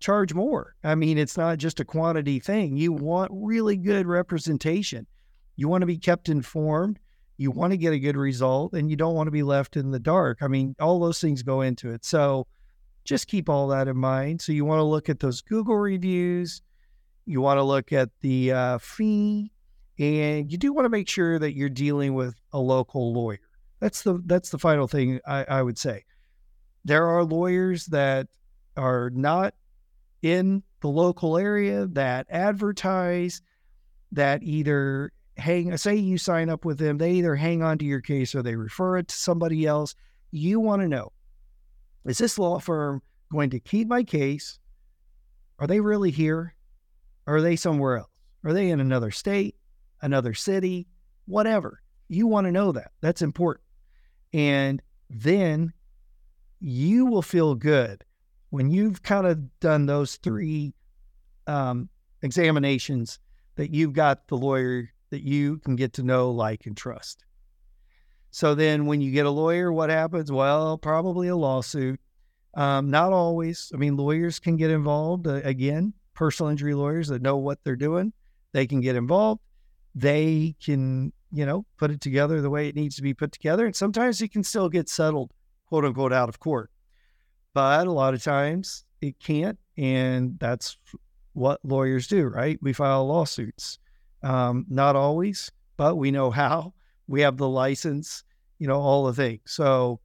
charge 0.00 0.34
more. 0.34 0.74
I 0.84 0.94
mean, 0.94 1.18
it's 1.18 1.36
not 1.36 1.58
just 1.58 1.80
a 1.80 1.84
quantity 1.84 2.38
thing. 2.38 2.76
You 2.76 2.92
want 2.92 3.30
really 3.34 3.76
good 3.76 4.06
representation. 4.06 5.06
You 5.56 5.68
want 5.68 5.82
to 5.82 5.86
be 5.86 5.98
kept 5.98 6.28
informed. 6.28 6.98
You 7.36 7.50
want 7.50 7.72
to 7.72 7.76
get 7.76 7.92
a 7.92 7.98
good 7.98 8.16
result 8.16 8.74
and 8.74 8.88
you 8.88 8.96
don't 8.96 9.14
want 9.14 9.26
to 9.26 9.32
be 9.32 9.42
left 9.42 9.76
in 9.76 9.90
the 9.90 9.98
dark. 9.98 10.38
I 10.40 10.48
mean, 10.48 10.76
all 10.78 11.00
those 11.00 11.20
things 11.20 11.42
go 11.42 11.62
into 11.62 11.90
it. 11.90 12.04
So 12.04 12.46
just 13.04 13.26
keep 13.26 13.48
all 13.48 13.68
that 13.68 13.88
in 13.88 13.96
mind. 13.96 14.40
So 14.40 14.52
you 14.52 14.64
want 14.64 14.78
to 14.78 14.84
look 14.84 15.08
at 15.08 15.20
those 15.20 15.40
Google 15.42 15.76
reviews. 15.76 16.62
You 17.26 17.40
want 17.40 17.58
to 17.58 17.62
look 17.62 17.92
at 17.92 18.10
the 18.20 18.52
uh, 18.52 18.78
fee, 18.78 19.52
and 19.98 20.50
you 20.50 20.58
do 20.58 20.72
want 20.72 20.84
to 20.84 20.90
make 20.90 21.08
sure 21.08 21.38
that 21.38 21.54
you're 21.54 21.68
dealing 21.68 22.14
with 22.14 22.34
a 22.52 22.58
local 22.58 23.12
lawyer. 23.12 23.40
That's 23.80 24.02
the 24.02 24.20
that's 24.26 24.50
the 24.50 24.58
final 24.58 24.86
thing 24.86 25.20
I, 25.26 25.44
I 25.44 25.62
would 25.62 25.78
say. 25.78 26.04
There 26.84 27.06
are 27.06 27.24
lawyers 27.24 27.86
that 27.86 28.28
are 28.76 29.10
not 29.10 29.54
in 30.22 30.62
the 30.80 30.88
local 30.88 31.38
area 31.38 31.86
that 31.86 32.26
advertise, 32.30 33.42
that 34.12 34.42
either 34.42 35.12
hang, 35.36 35.76
say 35.76 35.94
you 35.96 36.18
sign 36.18 36.48
up 36.48 36.64
with 36.64 36.78
them, 36.78 36.98
they 36.98 37.12
either 37.12 37.34
hang 37.34 37.62
on 37.62 37.78
to 37.78 37.84
your 37.84 38.00
case 38.00 38.34
or 38.34 38.42
they 38.42 38.56
refer 38.56 38.98
it 38.98 39.08
to 39.08 39.14
somebody 39.14 39.66
else. 39.66 39.94
You 40.30 40.60
want 40.60 40.82
to 40.82 40.88
know 40.88 41.12
is 42.04 42.18
this 42.18 42.38
law 42.38 42.58
firm 42.58 43.02
going 43.32 43.50
to 43.50 43.60
keep 43.60 43.88
my 43.88 44.02
case? 44.02 44.58
Are 45.58 45.66
they 45.66 45.80
really 45.80 46.10
here? 46.10 46.53
Are 47.26 47.40
they 47.40 47.56
somewhere 47.56 47.98
else? 47.98 48.10
Are 48.44 48.52
they 48.52 48.70
in 48.70 48.80
another 48.80 49.10
state, 49.10 49.56
another 50.02 50.34
city, 50.34 50.86
whatever? 51.26 51.80
You 52.08 52.26
want 52.26 52.46
to 52.46 52.52
know 52.52 52.72
that. 52.72 52.92
That's 53.00 53.22
important. 53.22 53.64
And 54.32 54.82
then 55.08 55.72
you 56.60 57.06
will 57.06 57.22
feel 57.22 57.54
good 57.54 58.04
when 58.50 58.70
you've 58.70 59.02
kind 59.02 59.26
of 59.26 59.60
done 59.60 59.86
those 59.86 60.16
three 60.16 60.74
um, 61.46 61.88
examinations 62.22 63.18
that 63.56 63.70
you've 63.70 63.92
got 63.92 64.28
the 64.28 64.36
lawyer 64.36 64.90
that 65.10 65.22
you 65.22 65.58
can 65.58 65.76
get 65.76 65.92
to 65.94 66.02
know, 66.02 66.30
like, 66.30 66.66
and 66.66 66.76
trust. 66.76 67.24
So 68.30 68.54
then 68.54 68.86
when 68.86 69.00
you 69.00 69.12
get 69.12 69.26
a 69.26 69.30
lawyer, 69.30 69.72
what 69.72 69.90
happens? 69.90 70.32
Well, 70.32 70.76
probably 70.76 71.28
a 71.28 71.36
lawsuit. 71.36 72.00
Um, 72.54 72.90
not 72.90 73.12
always. 73.12 73.70
I 73.72 73.76
mean, 73.76 73.96
lawyers 73.96 74.38
can 74.38 74.56
get 74.56 74.70
involved. 74.70 75.26
Uh, 75.26 75.40
again, 75.44 75.92
personal 76.14 76.50
injury 76.50 76.74
lawyers 76.74 77.08
that 77.08 77.22
know 77.22 77.36
what 77.36 77.58
they're 77.64 77.76
doing, 77.76 78.12
they 78.52 78.66
can 78.66 78.80
get 78.80 78.96
involved. 78.96 79.40
They 79.94 80.56
can, 80.64 81.12
you 81.32 81.46
know, 81.46 81.64
put 81.76 81.90
it 81.90 82.00
together 82.00 82.40
the 82.40 82.50
way 82.50 82.68
it 82.68 82.74
needs 82.74 82.96
to 82.96 83.02
be 83.02 83.14
put 83.14 83.32
together. 83.32 83.66
And 83.66 83.76
sometimes 83.76 84.20
it 84.22 84.32
can 84.32 84.42
still 84.42 84.68
get 84.68 84.88
settled, 84.88 85.32
quote 85.66 85.84
unquote, 85.84 86.12
out 86.12 86.28
of 86.28 86.40
court. 86.40 86.70
But 87.52 87.86
a 87.86 87.92
lot 87.92 88.14
of 88.14 88.22
times 88.22 88.84
it 89.00 89.18
can't. 89.20 89.58
And 89.76 90.38
that's 90.38 90.76
what 91.32 91.60
lawyers 91.64 92.06
do, 92.06 92.26
right? 92.26 92.58
We 92.62 92.72
file 92.72 93.06
lawsuits. 93.06 93.78
Um, 94.22 94.66
not 94.68 94.96
always, 94.96 95.52
but 95.76 95.96
we 95.96 96.10
know 96.10 96.30
how. 96.30 96.74
We 97.06 97.20
have 97.20 97.36
the 97.36 97.48
license, 97.48 98.24
you 98.58 98.66
know, 98.66 98.80
all 98.80 99.04
the 99.04 99.12
things. 99.12 99.42
So 99.44 100.00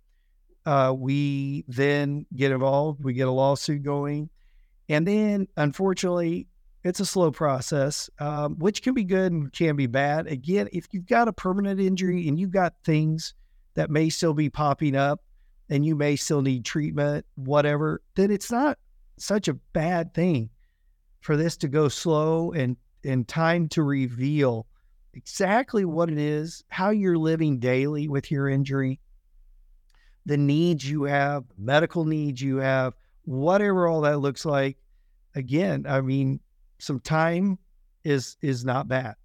uh, 0.66 0.94
we 0.96 1.64
then 1.68 2.26
get 2.36 2.52
involved. 2.52 3.04
We 3.04 3.14
get 3.14 3.28
a 3.28 3.32
lawsuit 3.32 3.84
going. 3.84 4.30
And 4.90 5.08
then, 5.08 5.48
unfortunately, 5.56 6.48
it's 6.84 7.00
a 7.00 7.06
slow 7.06 7.32
process, 7.32 8.10
um, 8.20 8.56
which 8.58 8.82
can 8.82 8.94
be 8.94 9.04
good 9.04 9.32
and 9.32 9.54
can 9.54 9.76
be 9.76 9.86
bad. 9.86 10.28
Again, 10.28 10.68
if 10.74 10.88
you've 10.92 11.06
got 11.06 11.28
a 11.28 11.34
permanent 11.34 11.80
injury 11.80 12.28
and 12.28 12.40
you've 12.40 12.52
got 12.52 12.74
things 12.84 13.36
that 13.76 13.92
may 13.92 14.10
still 14.10 14.34
be 14.34 14.50
popping 14.50 14.96
up 14.96 15.22
and 15.70 15.86
you 15.86 15.96
may 15.96 16.16
still 16.16 16.42
need 16.42 16.66
treatment, 16.66 17.26
whatever, 17.36 18.02
then 18.16 18.32
it's 18.32 18.52
not 18.52 18.80
such 19.18 19.48
a 19.48 19.54
bad 19.54 20.14
thing 20.14 20.50
for 21.22 21.38
this 21.38 21.56
to 21.58 21.68
go 21.68 21.88
slow 21.88 22.52
and 22.52 22.76
and 23.06 23.28
time 23.28 23.70
to 23.70 23.84
reveal 23.84 24.66
exactly 25.14 25.86
what 25.86 26.10
it 26.10 26.18
is, 26.18 26.64
how 26.68 26.90
you're 26.90 27.18
living 27.18 27.60
daily 27.60 28.08
with 28.08 28.30
your 28.30 28.50
injury, 28.50 29.00
the 30.26 30.38
needs 30.38 30.90
you 30.90 31.04
have, 31.04 31.46
medical 31.58 32.04
needs 32.06 32.42
you 32.42 32.58
have, 32.58 32.94
whatever 33.30 33.88
all 33.88 34.02
that 34.02 34.20
looks 34.20 34.46
like. 34.46 34.78
Again, 35.36 35.86
I 35.88 36.02
mean, 36.02 36.40
some 36.80 37.00
time 37.00 37.60
is 38.04 38.38
is 38.42 38.66
not 38.66 38.88
bad. 38.88 39.16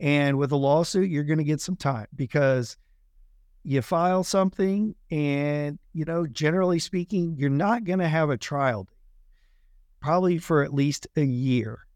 And 0.00 0.36
with 0.36 0.52
a 0.52 0.56
lawsuit, 0.56 1.08
you're 1.08 1.24
going 1.24 1.38
to 1.38 1.44
get 1.44 1.60
some 1.60 1.76
time 1.76 2.06
because 2.14 2.76
you 3.62 3.80
file 3.82 4.22
something 4.22 4.94
and, 5.10 5.78
you 5.92 6.04
know, 6.04 6.26
generally 6.26 6.78
speaking, 6.78 7.34
you're 7.38 7.48
not 7.50 7.84
going 7.84 7.98
to 8.00 8.08
have 8.08 8.30
a 8.30 8.36
trial 8.36 8.86
probably 10.00 10.38
for 10.38 10.62
at 10.62 10.74
least 10.74 11.06
a 11.16 11.24
year 11.24 11.86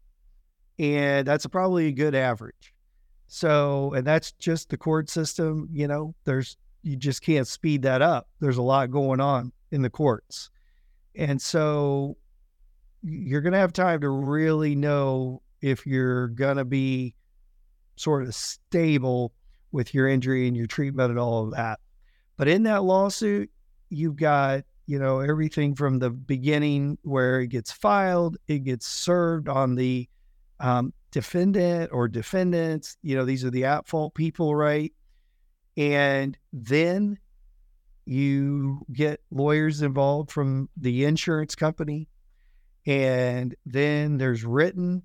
and 0.81 1.27
that's 1.27 1.45
probably 1.45 1.87
a 1.87 1.91
good 1.91 2.15
average. 2.15 2.73
So, 3.27 3.93
and 3.93 4.05
that's 4.05 4.31
just 4.33 4.69
the 4.69 4.77
court 4.77 5.09
system. 5.09 5.69
You 5.71 5.87
know, 5.87 6.15
there's 6.25 6.57
you 6.81 6.95
just 6.95 7.21
can't 7.21 7.47
speed 7.47 7.83
that 7.83 8.01
up. 8.01 8.27
There's 8.39 8.57
a 8.57 8.63
lot 8.63 8.89
going 8.89 9.21
on 9.21 9.51
in 9.69 9.83
the 9.83 9.91
courts, 9.91 10.49
and 11.15 11.41
so 11.41 12.17
you're 13.03 13.41
going 13.41 13.53
to 13.53 13.59
have 13.59 13.73
time 13.73 14.01
to 14.01 14.09
really 14.09 14.75
know 14.75 15.41
if 15.61 15.85
you're 15.85 16.27
going 16.29 16.57
to 16.57 16.65
be 16.65 17.15
sort 17.95 18.23
of 18.23 18.33
stable 18.33 19.33
with 19.71 19.93
your 19.93 20.07
injury 20.07 20.47
and 20.47 20.55
your 20.55 20.67
treatment 20.67 21.09
and 21.09 21.19
all 21.19 21.45
of 21.45 21.51
that. 21.51 21.79
But 22.37 22.47
in 22.47 22.63
that 22.63 22.83
lawsuit, 22.83 23.49
you've 23.89 24.15
got 24.15 24.63
you 24.87 24.99
know 24.99 25.19
everything 25.19 25.75
from 25.75 25.99
the 25.99 26.09
beginning 26.09 26.97
where 27.03 27.41
it 27.41 27.47
gets 27.47 27.71
filed, 27.71 28.37
it 28.47 28.59
gets 28.59 28.87
served 28.87 29.47
on 29.47 29.75
the 29.75 30.09
um, 30.59 30.93
defendant 31.11 31.91
or 31.93 32.07
defendants. 32.07 32.97
You 33.01 33.15
know, 33.15 33.25
these 33.25 33.45
are 33.45 33.51
the 33.51 33.65
at 33.65 33.87
fault 33.87 34.13
people, 34.15 34.55
right? 34.55 34.91
And 35.77 36.37
then 36.51 37.17
you 38.05 38.85
get 38.91 39.21
lawyers 39.31 39.81
involved 39.81 40.31
from 40.31 40.69
the 40.77 41.05
insurance 41.05 41.55
company. 41.55 42.07
And 42.85 43.55
then 43.65 44.17
there's 44.17 44.43
written 44.43 45.03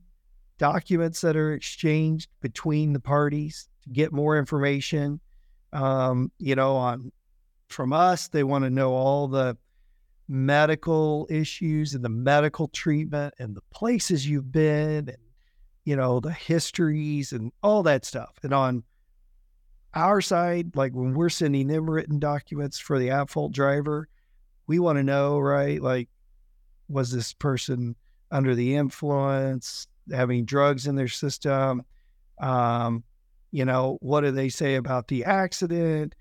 documents 0.58 1.20
that 1.20 1.36
are 1.36 1.52
exchanged 1.52 2.30
between 2.40 2.92
the 2.92 3.00
parties 3.00 3.68
to 3.84 3.90
get 3.90 4.12
more 4.12 4.38
information. 4.38 5.20
Um, 5.72 6.32
you 6.38 6.54
know, 6.54 6.76
on 6.76 7.12
from 7.68 7.92
us, 7.92 8.28
they 8.28 8.44
want 8.44 8.64
to 8.64 8.70
know 8.70 8.92
all 8.94 9.28
the 9.28 9.58
medical 10.28 11.26
issues 11.30 11.94
and 11.94 12.04
the 12.04 12.08
medical 12.08 12.68
treatment 12.68 13.34
and 13.38 13.54
the 13.54 13.62
places 13.72 14.28
you've 14.28 14.50
been 14.50 15.08
and 15.08 15.18
you 15.86 15.94
know, 15.94 16.20
the 16.20 16.32
histories 16.32 17.32
and 17.32 17.52
all 17.62 17.82
that 17.84 18.04
stuff. 18.04 18.34
And 18.42 18.52
on 18.52 18.82
our 19.96 20.20
side, 20.20 20.76
like 20.76 20.92
when 20.92 21.14
we're 21.14 21.28
sending 21.28 21.66
them 21.66 21.88
written 21.88 22.18
documents 22.18 22.78
for 22.78 22.98
the 22.98 23.10
at 23.10 23.30
fault 23.30 23.52
driver, 23.52 24.08
we 24.66 24.78
want 24.78 24.98
to 24.98 25.02
know, 25.02 25.38
right? 25.38 25.80
Like, 25.80 26.08
was 26.88 27.10
this 27.10 27.32
person 27.32 27.96
under 28.30 28.54
the 28.54 28.76
influence, 28.76 29.88
having 30.12 30.44
drugs 30.44 30.86
in 30.86 30.94
their 30.94 31.08
system? 31.08 31.82
Um, 32.40 33.02
you 33.50 33.64
know, 33.64 33.98
what 34.00 34.20
do 34.20 34.30
they 34.30 34.48
say 34.48 34.76
about 34.76 35.08
the 35.08 35.24
accident? 35.24 36.14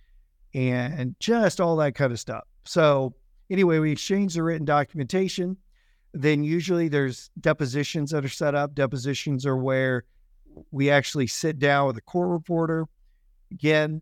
And 0.54 1.16
just 1.20 1.60
all 1.60 1.76
that 1.78 1.96
kind 1.96 2.14
of 2.14 2.20
stuff. 2.20 2.44
So, 2.64 3.14
anyway, 3.50 3.80
we 3.80 3.92
exchange 3.92 4.36
the 4.36 4.44
written 4.44 4.66
documentation 4.66 5.58
then 6.16 6.46
usually 6.46 6.88
there's 6.88 7.30
depositions 7.42 8.12
that 8.12 8.24
are 8.24 8.30
set 8.30 8.56
up. 8.56 8.74
Depositions 8.74 9.46
are 9.46 9.58
where 9.58 10.06
we 10.72 10.90
actually 10.90 11.28
sit 11.28 11.60
down 11.60 11.88
with 11.88 11.98
a 11.98 12.02
court 12.02 12.30
reporter. 12.30 12.86
Again, 13.52 14.02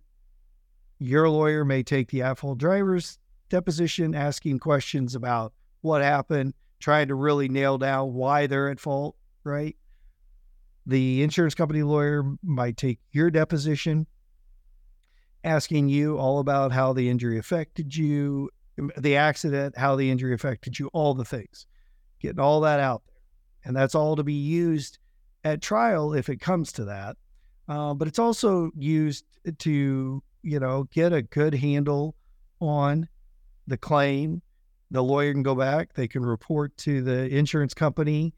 your 1.00 1.30
lawyer 1.30 1.66
may 1.66 1.84
take 1.84 2.10
the 2.10 2.22
at 2.22 2.40
fault 2.40 2.58
driver's 2.58 3.20
deposition, 3.50 4.16
asking 4.16 4.60
questions 4.60 5.16
about 5.16 5.54
what 5.82 6.02
happened, 6.02 6.54
trying 6.80 7.08
to 7.10 7.16
really 7.16 7.50
nail 7.50 7.78
down 7.78 8.14
why 8.14 8.48
they're 8.48 8.70
at 8.70 8.80
fault, 8.80 9.16
right? 9.44 9.76
The 10.86 11.24
insurance 11.24 11.56
company 11.56 11.84
lawyer 11.84 12.24
might 12.42 12.78
take 12.78 13.00
your 13.12 13.30
deposition, 13.30 14.08
asking 15.44 15.90
you 15.90 16.18
all 16.18 16.40
about 16.40 16.72
how 16.72 16.94
the 16.94 17.10
injury 17.10 17.38
affected 17.38 17.96
you, 17.96 18.50
the 18.98 19.16
accident, 19.16 19.78
how 19.78 19.96
the 19.96 20.10
injury 20.10 20.34
affected 20.34 20.80
you, 20.80 20.90
all 20.94 21.14
the 21.14 21.26
things 21.26 21.68
getting 22.24 22.40
all 22.40 22.62
that 22.62 22.80
out 22.80 23.04
there. 23.06 23.22
And 23.66 23.76
that's 23.76 23.94
all 23.94 24.16
to 24.16 24.24
be 24.24 24.34
used 24.34 24.98
at 25.44 25.62
trial 25.62 26.14
if 26.14 26.30
it 26.30 26.40
comes 26.40 26.72
to 26.74 26.86
that. 26.86 27.18
Uh, 27.68 27.94
but 27.94 28.08
it's 28.08 28.20
also 28.20 28.72
used 28.76 29.26
to, 29.60 30.24
you 30.42 30.60
know, 30.60 30.84
get 30.92 31.14
a 31.14 31.22
good 31.22 31.54
handle 31.54 32.16
on 32.60 33.08
the 33.68 33.78
claim. 33.78 34.42
The 34.92 35.04
lawyer 35.04 35.34
can 35.34 35.44
go 35.44 35.56
back, 35.56 35.94
they 35.94 36.08
can 36.08 36.26
report 36.26 36.76
to 36.78 37.02
the 37.02 37.28
insurance 37.36 37.74
company 37.74 38.34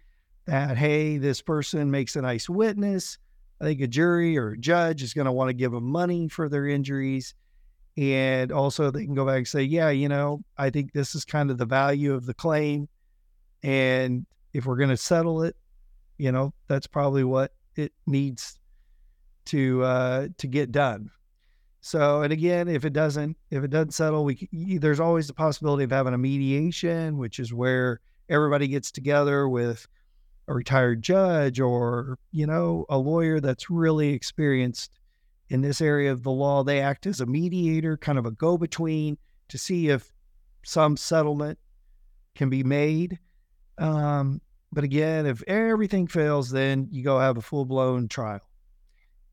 that, 0.46 0.78
hey, 0.78 1.18
this 1.18 1.42
person 1.42 1.92
makes 1.92 2.16
a 2.16 2.22
nice 2.22 2.48
witness. 2.48 3.18
I 3.60 3.66
think 3.66 3.82
a 3.82 3.88
jury 3.88 4.38
or 4.38 4.52
a 4.52 4.58
judge 4.58 5.02
is 5.02 5.14
going 5.14 5.26
to 5.26 5.32
want 5.32 5.50
to 5.50 5.54
give 5.54 5.72
them 5.72 5.86
money 5.86 6.28
for 6.28 6.50
their 6.50 6.68
injuries. 6.68 7.34
And 7.98 8.52
also, 8.52 8.92
they 8.92 9.06
can 9.06 9.16
go 9.16 9.26
back 9.26 9.38
and 9.38 9.48
say, 9.48 9.64
yeah, 9.64 9.90
you 9.90 10.10
know, 10.10 10.44
I 10.58 10.70
think 10.70 10.92
this 10.92 11.16
is 11.16 11.24
kind 11.24 11.50
of 11.50 11.58
the 11.58 11.66
value 11.66 12.14
of 12.14 12.26
the 12.26 12.34
claim. 12.34 12.90
And 13.64 14.26
if 14.54 14.66
we're 14.66 14.76
going 14.76 14.90
to 14.90 14.98
settle 14.98 15.44
it, 15.44 15.56
you 16.18 16.32
know, 16.32 16.54
that's 16.68 16.88
probably 16.88 17.24
what 17.24 17.54
it 17.76 17.94
needs 18.06 18.60
to 19.46 19.84
uh, 19.84 20.28
to 20.38 20.48
get 20.48 20.72
done. 20.72 21.10
So, 21.82 22.24
and 22.24 22.34
again, 22.34 22.68
if 22.68 22.86
it 22.86 22.94
doesn't 22.94 23.38
if 23.52 23.64
it 23.64 23.70
doesn't 23.70 23.92
settle, 23.92 24.26
we 24.26 24.48
there's 24.80 25.00
always 25.00 25.28
the 25.28 25.34
possibility 25.34 25.84
of 25.84 25.92
having 25.92 26.14
a 26.14 26.18
mediation, 26.18 27.18
which 27.18 27.40
is 27.40 27.54
where 27.54 28.00
everybody 28.30 28.68
gets 28.68 28.92
together 28.92 29.48
with 29.48 29.88
a 30.48 30.54
retired 30.54 31.02
judge 31.02 31.60
or 31.60 32.18
you 32.32 32.48
know 32.48 32.86
a 32.90 32.98
lawyer 32.98 33.40
that's 33.40 33.70
really 33.70 34.10
experienced 34.10 35.00
in 35.50 35.62
this 35.62 35.82
area 35.82 36.12
of 36.12 36.24
the 36.24 36.32
law. 36.32 36.64
They 36.64 36.82
act 36.82 37.06
as 37.06 37.22
a 37.22 37.26
mediator, 37.26 37.98
kind 37.98 38.18
of 38.18 38.26
a 38.26 38.32
go 38.32 38.58
between, 38.58 39.18
to 39.50 39.58
see 39.58 39.90
if 39.90 40.12
some 40.64 40.98
settlement 40.98 41.60
can 42.34 42.50
be 42.50 42.64
made 42.64 43.20
um, 43.78 44.42
But 44.72 44.84
again, 44.84 45.26
if 45.26 45.42
everything 45.44 46.08
fails, 46.08 46.50
then 46.50 46.88
you 46.92 47.04
go 47.04 47.20
have 47.20 47.38
a 47.38 47.42
full 47.42 47.66
blown 47.66 48.08
trial. 48.08 48.42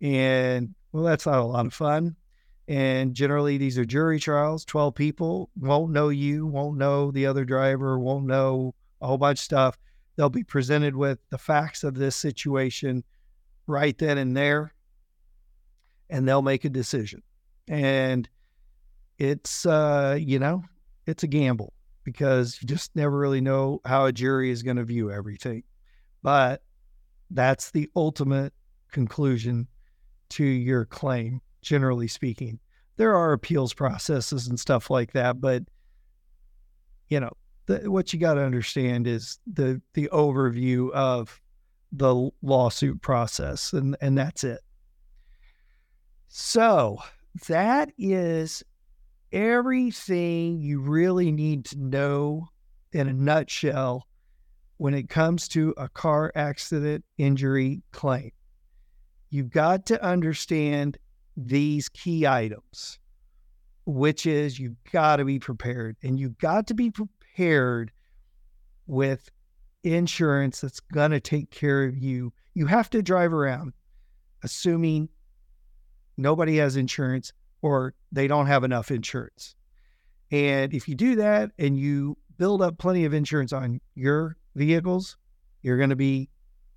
And 0.02 0.74
well, 0.90 1.04
that's 1.04 1.26
not 1.26 1.38
a 1.38 1.44
lot 1.44 1.66
of 1.66 1.72
fun. 1.72 2.16
And 2.68 3.14
generally, 3.14 3.56
these 3.56 3.78
are 3.78 3.84
jury 3.84 4.20
trials. 4.20 4.64
12 4.64 4.94
people 4.94 5.50
won't 5.58 5.92
know 5.92 6.10
you, 6.10 6.46
won't 6.46 6.78
know 6.78 7.10
the 7.10 7.26
other 7.26 7.44
driver, 7.44 7.98
won't 7.98 8.26
know 8.26 8.74
a 9.00 9.06
whole 9.06 9.18
bunch 9.18 9.38
of 9.38 9.44
stuff. 9.44 9.78
They'll 10.16 10.28
be 10.28 10.44
presented 10.44 10.94
with 10.94 11.18
the 11.30 11.38
facts 11.38 11.84
of 11.84 11.94
this 11.94 12.16
situation 12.16 13.02
right 13.66 13.96
then 13.96 14.18
and 14.18 14.36
there, 14.36 14.74
and 16.10 16.28
they'll 16.28 16.42
make 16.42 16.64
a 16.64 16.68
decision. 16.68 17.22
And 17.68 18.28
it's, 19.18 19.64
uh, 19.64 20.18
you 20.20 20.38
know, 20.38 20.64
it's 21.06 21.22
a 21.22 21.28
gamble 21.28 21.72
because 22.04 22.58
you 22.60 22.68
just 22.68 22.94
never 22.94 23.16
really 23.16 23.40
know 23.40 23.80
how 23.84 24.06
a 24.06 24.12
jury 24.12 24.50
is 24.50 24.62
going 24.62 24.76
to 24.76 24.84
view 24.84 25.10
everything. 25.10 25.62
But 26.22 26.62
that's 27.30 27.70
the 27.70 27.88
ultimate 27.96 28.52
conclusion 28.90 29.66
to 30.32 30.44
your 30.44 30.84
claim, 30.84 31.40
generally 31.62 32.08
speaking. 32.08 32.58
There 32.96 33.14
are 33.16 33.32
appeals 33.32 33.72
processes 33.74 34.48
and 34.48 34.58
stuff 34.58 34.90
like 34.90 35.12
that, 35.12 35.40
but 35.40 35.62
you 37.08 37.20
know, 37.20 37.32
the, 37.66 37.90
what 37.90 38.12
you 38.12 38.18
got 38.18 38.34
to 38.34 38.42
understand 38.42 39.06
is 39.06 39.38
the 39.52 39.80
the 39.94 40.08
overview 40.12 40.90
of 40.92 41.40
the 41.92 42.30
lawsuit 42.42 43.00
process, 43.02 43.72
and 43.72 43.96
and 44.00 44.16
that's 44.16 44.44
it. 44.44 44.60
So 46.28 46.98
that 47.48 47.92
is 47.98 48.62
everything 49.32 50.60
you 50.60 50.80
really 50.80 51.30
need 51.32 51.64
to 51.66 51.78
know 51.78 52.48
in 52.92 53.08
a 53.08 53.12
nutshell 53.12 54.06
when 54.76 54.94
it 54.94 55.08
comes 55.08 55.48
to 55.48 55.74
a 55.76 55.88
car 55.88 56.32
accident 56.34 57.04
injury 57.18 57.82
claim. 57.92 58.32
You've 59.32 59.50
got 59.50 59.86
to 59.86 60.04
understand 60.04 60.98
these 61.38 61.88
key 61.88 62.26
items, 62.26 62.98
which 63.86 64.26
is 64.26 64.58
you've 64.58 64.76
got 64.92 65.16
to 65.16 65.24
be 65.24 65.38
prepared 65.38 65.96
and 66.02 66.20
you've 66.20 66.36
got 66.36 66.66
to 66.66 66.74
be 66.74 66.90
prepared 66.90 67.92
with 68.86 69.30
insurance 69.84 70.60
that's 70.60 70.80
going 70.80 71.12
to 71.12 71.18
take 71.20 71.50
care 71.50 71.84
of 71.84 71.96
you. 71.96 72.34
You 72.52 72.66
have 72.66 72.90
to 72.90 73.02
drive 73.02 73.32
around 73.32 73.72
assuming 74.42 75.08
nobody 76.18 76.58
has 76.58 76.76
insurance 76.76 77.32
or 77.62 77.94
they 78.12 78.28
don't 78.28 78.48
have 78.48 78.64
enough 78.64 78.90
insurance. 78.90 79.54
And 80.30 80.74
if 80.74 80.86
you 80.86 80.94
do 80.94 81.16
that 81.16 81.52
and 81.58 81.78
you 81.78 82.18
build 82.36 82.60
up 82.60 82.76
plenty 82.76 83.06
of 83.06 83.14
insurance 83.14 83.54
on 83.54 83.80
your 83.94 84.36
vehicles, 84.56 85.16
you're 85.62 85.78
going 85.78 85.88
to 85.88 85.96
be 85.96 86.28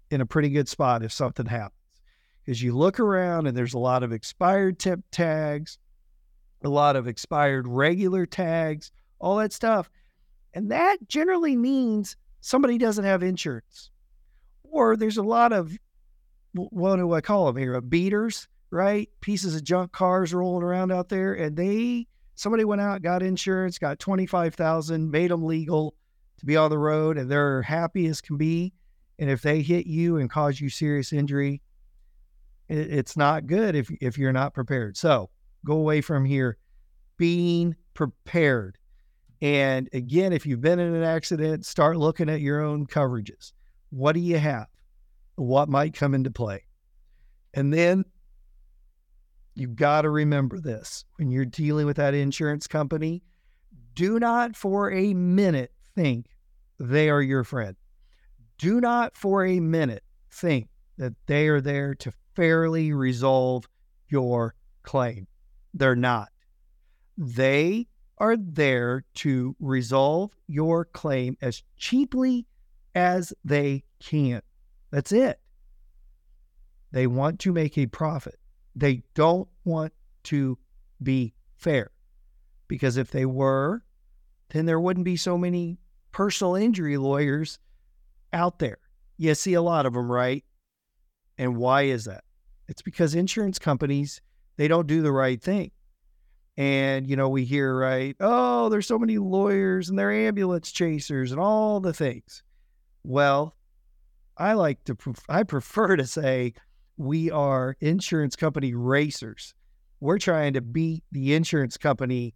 in 0.10 0.22
a 0.22 0.26
pretty 0.26 0.52
good 0.52 0.70
spot 0.70 1.04
if 1.04 1.12
something 1.12 1.48
happens. 1.48 1.75
Because 2.46 2.62
you 2.62 2.76
look 2.78 3.00
around 3.00 3.48
and 3.48 3.58
there's 3.58 3.74
a 3.74 3.80
lot 3.80 4.04
of 4.04 4.12
expired 4.12 4.78
temp 4.78 5.04
tags, 5.12 5.80
a 6.64 6.70
lot 6.70 6.96
of 6.96 7.08
expired 7.08 7.68
regular 7.68 8.26
tags, 8.26 8.92
all 9.20 9.38
that 9.38 9.52
stuff. 9.52 9.90
And 10.54 10.72
that 10.72 10.98
generally 11.08 11.56
means 11.56 12.16
somebody 12.42 12.78
doesn't 12.78 13.04
have 13.04 13.24
insurance. 13.24 13.90
Or 14.64 14.96
there's 14.96 15.18
a 15.18 15.24
lot 15.24 15.54
of, 15.54 15.76
what 16.54 16.98
do 16.98 17.14
I 17.14 17.22
call 17.22 17.48
them 17.48 17.58
here? 17.58 17.76
Uh, 17.76 17.82
beaters 17.82 18.48
right? 18.76 19.10
Pieces 19.22 19.56
of 19.56 19.64
junk 19.64 19.92
cars 19.92 20.34
rolling 20.34 20.64
around 20.64 20.92
out 20.92 21.10
there. 21.10 21.34
And 21.34 21.56
they, 21.56 22.08
somebody 22.36 22.66
went 22.66 22.82
out, 22.82 23.02
got 23.02 23.24
insurance, 23.24 23.80
got 23.80 24.00
25,000, 24.00 25.10
made 25.10 25.32
them 25.32 25.44
legal 25.44 25.96
to 26.40 26.46
be 26.46 26.58
on 26.58 26.70
the 26.70 26.78
road, 26.78 27.18
and 27.18 27.32
they're 27.32 27.62
happy 27.62 28.06
as 28.08 28.22
can 28.22 28.38
be. 28.38 28.74
And 29.18 29.30
if 29.30 29.42
they 29.42 29.62
hit 29.62 29.88
you 29.88 30.18
and 30.18 30.30
cause 30.30 30.60
you 30.60 30.70
serious 30.70 31.14
injury, 31.14 31.62
it, 32.68 32.94
it's 32.94 33.18
not 33.18 33.48
good 33.48 33.76
if, 33.76 33.90
if 34.02 34.18
you're 34.18 34.34
not 34.34 34.54
prepared. 34.54 34.98
So 34.98 35.30
go 35.66 35.74
away 35.74 36.02
from 36.02 36.26
here 36.26 36.58
being 37.18 37.76
prepared. 37.94 38.78
And 39.42 39.90
again, 39.94 40.34
if 40.34 40.46
you've 40.46 40.62
been 40.62 40.80
in 40.80 40.96
an 40.96 41.04
accident, 41.04 41.66
start 41.66 41.98
looking 41.98 42.30
at 42.30 42.42
your 42.42 42.62
own 42.62 42.88
coverages. 42.88 43.52
What 43.90 44.14
do 44.14 44.20
you 44.20 44.38
have? 44.38 44.68
What 45.36 45.70
might 45.70 45.94
come 45.94 46.14
into 46.14 46.32
play? 46.32 46.64
And 47.54 47.74
then 47.74 48.06
You've 49.58 49.78
got 49.78 50.02
to 50.02 50.10
remember 50.10 50.60
this 50.60 51.06
when 51.16 51.32
you're 51.32 51.46
dealing 51.46 51.86
with 51.86 51.96
that 51.96 52.14
insurance 52.14 52.68
company. 52.68 53.24
Do 53.94 54.20
not 54.20 54.58
for 54.58 54.92
a 54.92 55.14
minute 55.14 55.72
think 55.96 56.28
they 56.78 57.10
are 57.10 57.22
your 57.22 57.46
friend. 57.46 57.78
Do 58.58 58.82
not 58.82 59.16
for 59.16 59.46
a 59.46 59.62
minute 59.62 60.04
think 60.30 60.68
that 60.98 61.14
they 61.26 61.48
are 61.48 61.62
there 61.62 61.96
to 61.96 62.12
fairly 62.36 62.92
resolve 62.94 63.68
your 64.08 64.56
claim. 64.84 65.28
They're 65.74 65.96
not. 65.96 66.30
They 67.18 67.88
are 68.18 68.38
there 68.38 69.04
to 69.16 69.56
resolve 69.60 70.32
your 70.48 70.86
claim 70.86 71.38
as 71.42 71.64
cheaply 71.78 72.46
as 72.94 73.34
they 73.44 73.84
can. 74.00 74.42
That's 74.92 75.12
it. 75.12 75.40
They 76.92 77.08
want 77.08 77.40
to 77.42 77.52
make 77.52 77.78
a 77.78 77.88
profit. 77.88 78.40
They 78.76 79.04
don't 79.14 79.48
want 79.64 79.94
to 80.26 80.58
be 81.02 81.34
fair 81.58 81.92
because 82.68 82.98
if 82.98 83.12
they 83.12 83.26
were, 83.26 83.84
then 84.50 84.66
there 84.66 84.80
wouldn't 84.80 85.06
be 85.06 85.18
so 85.18 85.38
many 85.38 85.78
personal 86.12 86.56
injury 86.56 86.98
lawyers 86.98 87.60
out 88.32 88.60
there. 88.60 88.78
You 89.18 89.36
see 89.36 89.54
a 89.54 89.62
lot 89.62 89.86
of 89.86 89.94
them, 89.94 90.12
right? 90.12 90.44
And 91.38 91.58
why 91.58 91.84
is 91.84 92.06
that? 92.06 92.25
It's 92.68 92.82
because 92.82 93.16
insurance 93.16 93.60
companies, 93.60 94.22
they 94.58 94.68
don't 94.68 94.88
do 94.88 95.02
the 95.02 95.12
right 95.12 95.42
thing. 95.42 95.72
And, 96.58 97.08
you 97.08 97.16
know, 97.16 97.28
we 97.28 97.44
hear, 97.44 97.78
right, 97.78 98.16
oh, 98.20 98.70
there's 98.70 98.88
so 98.88 98.98
many 98.98 99.18
lawyers 99.18 99.90
and 99.90 100.00
they're 100.00 100.12
ambulance 100.12 100.72
chasers 100.72 101.32
and 101.32 101.40
all 101.40 101.80
the 101.80 101.94
things. 101.94 102.44
Well, 103.04 103.56
I 104.38 104.54
like 104.54 104.84
to, 104.86 104.98
I 105.28 105.44
prefer 105.44 105.98
to 105.98 106.08
say 106.08 106.54
we 106.98 107.30
are 107.30 107.76
insurance 107.82 108.36
company 108.36 108.74
racers. 108.74 109.54
We're 110.00 110.18
trying 110.18 110.54
to 110.54 110.62
beat 110.62 111.04
the 111.12 111.34
insurance 111.34 111.78
company 111.78 112.36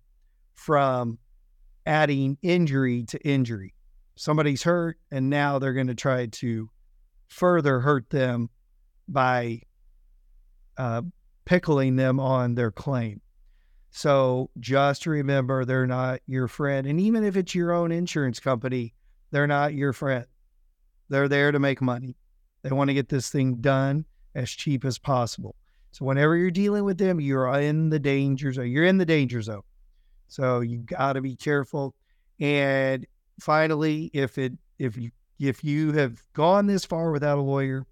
from 0.53 1.17
adding 1.85 2.37
injury 2.41 3.03
to 3.05 3.19
injury. 3.25 3.73
Somebody's 4.15 4.63
hurt, 4.63 4.97
and 5.11 5.29
now 5.29 5.59
they're 5.59 5.73
going 5.73 5.87
to 5.87 5.95
try 5.95 6.25
to 6.25 6.69
further 7.29 7.79
hurt 7.79 8.09
them 8.09 8.49
by 9.07 9.61
uh, 10.79 11.01
pickling 11.45 11.97
them 11.97 12.19
on 12.19 12.55
their 12.55 12.71
claim. 12.71 13.21
So 13.91 14.49
just 14.59 15.05
remember, 15.05 15.65
they're 15.65 15.85
not 15.85 16.21
your 16.25 16.47
friend. 16.47 16.87
And 16.87 16.99
even 17.01 17.23
if 17.23 17.35
it's 17.35 17.53
your 17.53 17.73
own 17.73 17.91
insurance 17.91 18.39
company, 18.39 18.93
they're 19.31 19.47
not 19.47 19.73
your 19.73 19.93
friend. 19.93 20.25
They're 21.09 21.27
there 21.27 21.51
to 21.51 21.59
make 21.59 21.81
money. 21.81 22.15
They 22.63 22.71
want 22.71 22.89
to 22.89 22.93
get 22.93 23.09
this 23.09 23.29
thing 23.29 23.55
done 23.55 24.05
as 24.35 24.49
cheap 24.49 24.85
as 24.85 24.97
possible. 24.97 25.55
So 25.91 26.05
whenever 26.05 26.37
you're 26.37 26.51
dealing 26.51 26.85
with 26.85 26.97
them, 26.97 27.19
you're 27.19 27.51
in 27.59 27.89
the 27.89 27.99
danger 27.99 28.53
zone. 28.53 28.69
You're 28.69 28.85
in 28.85 28.97
the 28.97 29.05
danger 29.05 29.41
zone. 29.41 29.63
So 30.27 30.61
you 30.61 30.77
got 30.77 31.13
to 31.13 31.21
be 31.21 31.35
careful. 31.35 31.95
And 32.39 33.05
finally, 33.39 34.11
if 34.13 34.37
it 34.37 34.53
if 34.77 34.95
you 34.95 35.11
if 35.39 35.63
you 35.63 35.93
have 35.93 36.21
gone 36.33 36.67
this 36.67 36.85
far 36.85 37.11
without 37.11 37.37
a 37.37 37.41
lawyer, 37.41 37.85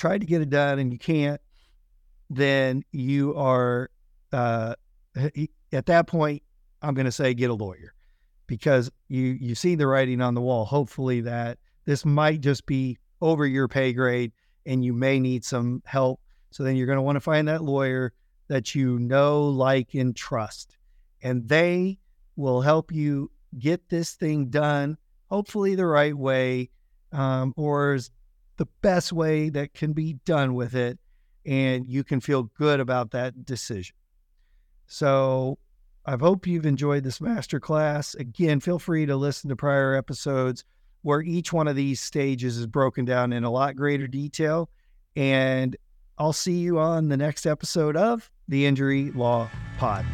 tried 0.00 0.22
to 0.22 0.26
get 0.26 0.40
it 0.40 0.50
done 0.50 0.78
and 0.78 0.92
you 0.92 0.98
can't, 0.98 1.40
then 2.30 2.82
you 2.90 3.36
are 3.36 3.90
uh, 4.32 4.74
at 5.72 5.86
that 5.86 6.06
point. 6.06 6.42
I'm 6.82 6.94
going 6.94 7.06
to 7.06 7.12
say 7.12 7.34
get 7.34 7.50
a 7.50 7.54
lawyer 7.54 7.92
because 8.46 8.90
you 9.08 9.36
you 9.38 9.54
see 9.54 9.74
the 9.74 9.86
writing 9.86 10.22
on 10.22 10.34
the 10.34 10.40
wall. 10.40 10.64
Hopefully 10.64 11.20
that 11.22 11.58
this 11.84 12.06
might 12.06 12.40
just 12.40 12.64
be 12.64 12.96
over 13.20 13.46
your 13.46 13.68
pay 13.68 13.92
grade 13.92 14.32
and 14.64 14.82
you 14.82 14.94
may 14.94 15.20
need 15.20 15.44
some 15.44 15.82
help. 15.84 16.20
So 16.50 16.62
then 16.62 16.76
you're 16.76 16.86
going 16.86 16.96
to 16.96 17.02
want 17.02 17.16
to 17.16 17.20
find 17.20 17.46
that 17.48 17.62
lawyer 17.62 18.12
that 18.48 18.74
you 18.74 18.98
know, 18.98 19.42
like, 19.44 19.94
and 19.94 20.16
trust. 20.16 20.76
And 21.22 21.48
they 21.48 21.98
will 22.36 22.62
help 22.62 22.90
you 22.90 23.30
get 23.58 23.88
this 23.88 24.14
thing 24.14 24.46
done, 24.46 24.96
hopefully 25.28 25.74
the 25.74 25.86
right 25.86 26.16
way, 26.16 26.70
um, 27.12 27.52
or 27.56 27.98
the 28.60 28.68
best 28.82 29.10
way 29.10 29.48
that 29.48 29.72
can 29.72 29.94
be 29.94 30.12
done 30.26 30.52
with 30.52 30.74
it. 30.74 30.98
And 31.46 31.88
you 31.88 32.04
can 32.04 32.20
feel 32.20 32.42
good 32.42 32.78
about 32.78 33.12
that 33.12 33.46
decision. 33.46 33.96
So 34.86 35.58
I 36.04 36.16
hope 36.20 36.46
you've 36.46 36.66
enjoyed 36.66 37.02
this 37.02 37.20
masterclass. 37.20 38.14
Again, 38.20 38.60
feel 38.60 38.78
free 38.78 39.06
to 39.06 39.16
listen 39.16 39.48
to 39.48 39.56
prior 39.56 39.94
episodes 39.94 40.66
where 41.00 41.22
each 41.22 41.54
one 41.54 41.68
of 41.68 41.76
these 41.76 42.02
stages 42.02 42.58
is 42.58 42.66
broken 42.66 43.06
down 43.06 43.32
in 43.32 43.44
a 43.44 43.50
lot 43.50 43.76
greater 43.76 44.06
detail. 44.06 44.68
And 45.16 45.74
I'll 46.18 46.34
see 46.34 46.58
you 46.58 46.78
on 46.78 47.08
the 47.08 47.16
next 47.16 47.46
episode 47.46 47.96
of 47.96 48.30
the 48.46 48.66
Injury 48.66 49.10
Law 49.12 49.48
Pod. 49.78 50.04